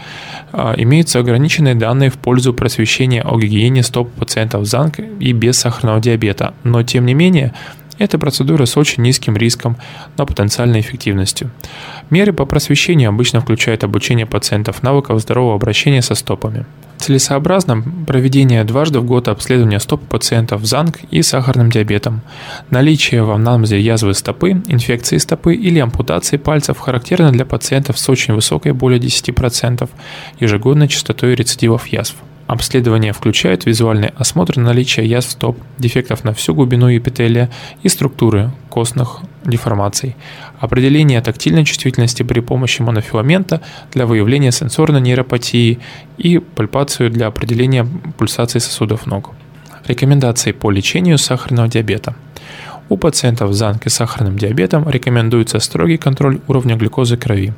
а, 0.52 0.74
имеются 0.78 1.20
ограниченные 1.20 1.76
данные 1.76 2.10
в 2.10 2.18
пользу 2.18 2.54
просвещения 2.54 3.22
о 3.22 3.38
гигиене 3.38 3.84
стоп 3.84 4.10
пациентов 4.14 4.66
с 4.66 4.70
ЗАНК 4.70 5.00
и 5.20 5.34
без 5.34 5.60
сахарного 5.60 6.00
диабета, 6.00 6.54
но 6.64 6.84
тем 6.84 7.06
не 7.06 7.14
менее 7.14 7.54
это 8.00 8.18
процедура 8.18 8.66
с 8.66 8.76
очень 8.78 9.04
низким 9.04 9.38
риском, 9.38 9.78
но 10.18 10.26
потенциальной 10.26 10.80
эффективностью. 10.80 11.52
Меры 12.10 12.34
по 12.34 12.46
просвещению 12.46 13.10
обычно 13.10 13.42
включают 13.42 13.84
обучение 13.84 14.26
пациентов 14.26 14.82
навыков 14.82 15.22
здорового 15.22 15.56
обращения 15.56 16.02
со 16.02 16.16
стопами. 16.16 16.66
Целесообразно 16.98 17.82
проведение 18.08 18.66
дважды 18.66 19.00
в 19.00 19.06
год 19.06 19.30
обследования 19.30 19.80
стоп 19.80 20.02
пациентов 20.04 20.66
с 20.66 20.70
ЗАНК 20.70 21.00
и 21.12 21.22
сахарным 21.22 21.72
диабетом. 21.72 22.22
Наличие 22.70 23.24
в 23.24 23.32
анамнезе 23.32 23.80
язвы 23.80 24.14
стопы, 24.14 24.52
инфекции 24.68 25.18
стопы 25.18 25.56
или 25.56 25.80
ампутации 25.80 26.36
пальцев 26.36 26.78
характерно 26.78 27.32
для 27.32 27.46
пациентов 27.46 27.98
с 27.98 28.10
очень 28.10 28.34
высокой, 28.34 28.74
более 28.74 29.00
10%, 29.00 29.90
ежегодной 30.40 30.90
частотой 30.90 31.36
рецидивов 31.36 31.88
язв. 31.88 32.16
Обследование 32.50 33.14
включает 33.14 33.68
визуальный 33.68 34.12
осмотр 34.18 34.58
наличия 34.58 35.06
язв 35.06 35.30
стоп, 35.30 35.60
дефектов 35.78 36.24
на 36.24 36.34
всю 36.34 36.56
глубину 36.56 36.90
эпителия 36.90 37.52
и 37.84 37.90
структуры 37.90 38.50
костных 38.72 39.20
деформаций, 39.46 40.16
определение 40.60 41.22
тактильной 41.22 41.64
чувствительности 41.64 42.24
при 42.24 42.40
помощи 42.40 42.82
монофиламента 42.82 43.62
для 43.92 44.08
выявления 44.08 44.52
сенсорной 44.52 45.00
нейропатии 45.00 45.78
и 46.18 46.40
пальпацию 46.40 47.12
для 47.12 47.28
определения 47.28 47.86
пульсации 48.18 48.58
сосудов 48.58 49.06
ног. 49.06 49.30
Рекомендации 49.86 50.52
по 50.52 50.72
лечению 50.72 51.20
сахарного 51.20 51.68
диабета. 51.68 52.16
У 52.90 52.98
пациентов 52.98 53.54
с 53.54 53.58
ЗАНК 53.58 53.92
сахарным 53.92 54.40
диабетом 54.40 54.90
рекомендуется 54.90 55.60
строгий 55.60 55.98
контроль 55.98 56.40
уровня 56.48 56.76
глюкозы 56.76 57.16
крови. 57.16 57.54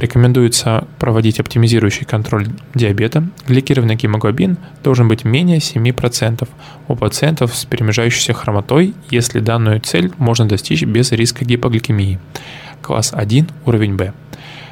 Рекомендуется 0.00 0.88
проводить 0.98 1.40
оптимизирующий 1.40 2.06
контроль 2.06 2.48
диабета. 2.74 3.22
Гликированный 3.46 3.96
гемоглобин 3.96 4.56
должен 4.82 5.08
быть 5.08 5.24
менее 5.24 5.58
7% 5.58 6.48
у 6.88 6.96
пациентов 6.96 7.54
с 7.54 7.66
перемежающейся 7.66 8.32
хромотой, 8.32 8.94
если 9.10 9.40
данную 9.40 9.78
цель 9.80 10.10
можно 10.16 10.48
достичь 10.48 10.84
без 10.84 11.12
риска 11.12 11.44
гипогликемии. 11.44 12.18
Класс 12.80 13.10
1, 13.12 13.48
уровень 13.66 13.96
B. 13.96 14.14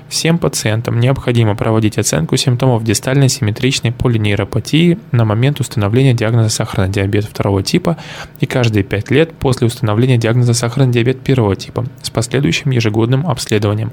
Всем 0.09 0.39
пациентам 0.39 1.01
необходимо 1.01 1.55
проводить 1.55 1.99
оценку 1.99 2.37
симптомов 2.37 2.83
дистальной 2.83 3.29
симметричной 3.29 3.93
полинейропатии 3.93 4.99
на 5.13 5.27
момент 5.27 5.61
установления 5.61 6.15
диагноза 6.15 6.49
сахарный 6.49 6.89
диабет 6.89 7.25
второго 7.25 7.63
типа 7.63 7.99
и 8.41 8.47
каждые 8.47 8.85
5 8.85 9.11
лет 9.11 9.33
после 9.35 9.67
установления 9.67 10.17
диагноза 10.17 10.55
сахарный 10.55 10.93
диабет 10.93 11.21
первого 11.21 11.57
типа 11.57 11.85
с 12.03 12.09
последующим 12.09 12.71
ежегодным 12.71 13.27
обследованием. 13.27 13.93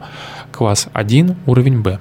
Класс 0.53 0.88
1, 0.93 1.36
уровень 1.45 1.82
Б. 1.82 1.99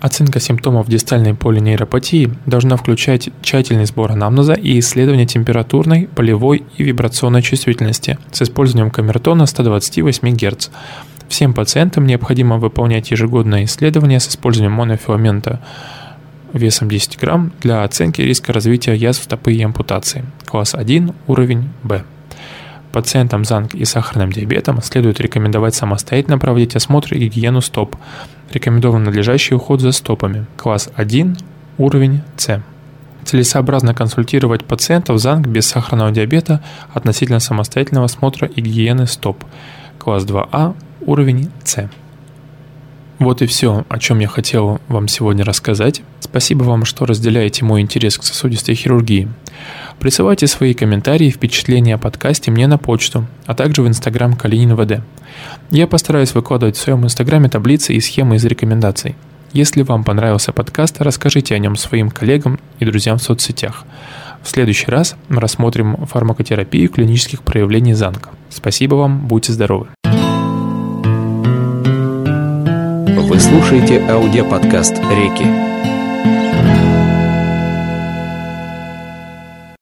Оценка 0.00 0.40
симптомов 0.40 0.88
дистальной 0.88 1.32
полинейропатии 1.32 2.32
должна 2.44 2.76
включать 2.76 3.28
тщательный 3.40 3.86
сбор 3.86 4.10
анамнеза 4.10 4.54
и 4.54 4.80
исследование 4.80 5.26
температурной, 5.26 6.08
болевой 6.16 6.64
и 6.76 6.82
вибрационной 6.82 7.40
чувствительности 7.40 8.18
с 8.32 8.42
использованием 8.42 8.90
камертона 8.90 9.46
128 9.46 10.34
Гц. 10.34 10.70
Всем 11.32 11.54
пациентам 11.54 12.06
необходимо 12.06 12.58
выполнять 12.58 13.10
ежегодное 13.10 13.64
исследование 13.64 14.20
с 14.20 14.28
использованием 14.28 14.74
монофиламента 14.74 15.60
весом 16.52 16.90
10 16.90 17.18
грамм 17.18 17.54
для 17.62 17.84
оценки 17.84 18.20
риска 18.20 18.52
развития 18.52 18.94
язв 18.94 19.22
стопы 19.22 19.54
и 19.54 19.62
ампутации. 19.62 20.26
Класс 20.44 20.74
1, 20.74 21.14
уровень 21.28 21.70
Б. 21.84 22.04
Пациентам 22.92 23.46
с 23.46 23.48
ЗАНК 23.48 23.74
и 23.74 23.86
сахарным 23.86 24.30
диабетом 24.30 24.82
следует 24.82 25.20
рекомендовать 25.20 25.74
самостоятельно 25.74 26.36
проводить 26.36 26.76
осмотр 26.76 27.14
и 27.14 27.20
гигиену 27.20 27.62
стоп. 27.62 27.96
Рекомендован 28.52 29.02
надлежащий 29.02 29.54
уход 29.54 29.80
за 29.80 29.92
стопами. 29.92 30.44
Класс 30.58 30.90
1, 30.96 31.38
уровень 31.78 32.20
С. 32.36 32.62
Целесообразно 33.24 33.94
консультировать 33.94 34.66
пациентов 34.66 35.18
ЗАНК 35.18 35.46
без 35.46 35.66
сахарного 35.66 36.10
диабета 36.10 36.62
относительно 36.92 37.40
самостоятельного 37.40 38.04
осмотра 38.04 38.46
и 38.48 38.60
гигиены 38.60 39.06
стоп. 39.06 39.42
Класс 39.98 40.26
2А, 40.26 40.74
уровень 41.06 41.50
С. 41.64 41.88
Вот 43.18 43.40
и 43.40 43.46
все, 43.46 43.84
о 43.88 43.98
чем 43.98 44.18
я 44.18 44.26
хотел 44.26 44.80
вам 44.88 45.06
сегодня 45.06 45.44
рассказать. 45.44 46.02
Спасибо 46.18 46.64
вам, 46.64 46.84
что 46.84 47.06
разделяете 47.06 47.64
мой 47.64 47.80
интерес 47.80 48.18
к 48.18 48.24
сосудистой 48.24 48.74
хирургии. 48.74 49.28
Присылайте 50.00 50.48
свои 50.48 50.74
комментарии 50.74 51.28
и 51.28 51.30
впечатления 51.30 51.94
о 51.94 51.98
подкасте 51.98 52.50
мне 52.50 52.66
на 52.66 52.78
почту, 52.78 53.26
а 53.46 53.54
также 53.54 53.82
в 53.82 53.86
инстаграм 53.86 54.34
Калинин 54.34 54.74
ВД. 54.74 55.04
Я 55.70 55.86
постараюсь 55.86 56.34
выкладывать 56.34 56.76
в 56.76 56.80
своем 56.80 57.04
инстаграме 57.04 57.48
таблицы 57.48 57.94
и 57.94 58.00
схемы 58.00 58.36
из 58.36 58.44
рекомендаций. 58.44 59.14
Если 59.52 59.82
вам 59.82 60.02
понравился 60.02 60.52
подкаст, 60.52 61.00
расскажите 61.00 61.54
о 61.54 61.58
нем 61.58 61.76
своим 61.76 62.10
коллегам 62.10 62.58
и 62.80 62.84
друзьям 62.84 63.18
в 63.18 63.22
соцсетях. 63.22 63.84
В 64.42 64.48
следующий 64.48 64.90
раз 64.90 65.14
мы 65.28 65.40
рассмотрим 65.40 65.94
фармакотерапию 66.06 66.88
клинических 66.88 67.42
проявлений 67.42 67.94
ЗАНКа. 67.94 68.30
Спасибо 68.48 68.96
вам, 68.96 69.28
будьте 69.28 69.52
здоровы. 69.52 69.88
Вы 73.14 73.38
слушаете 73.38 74.00
аудиоподкаст 74.08 74.98
«Реки». 74.98 75.46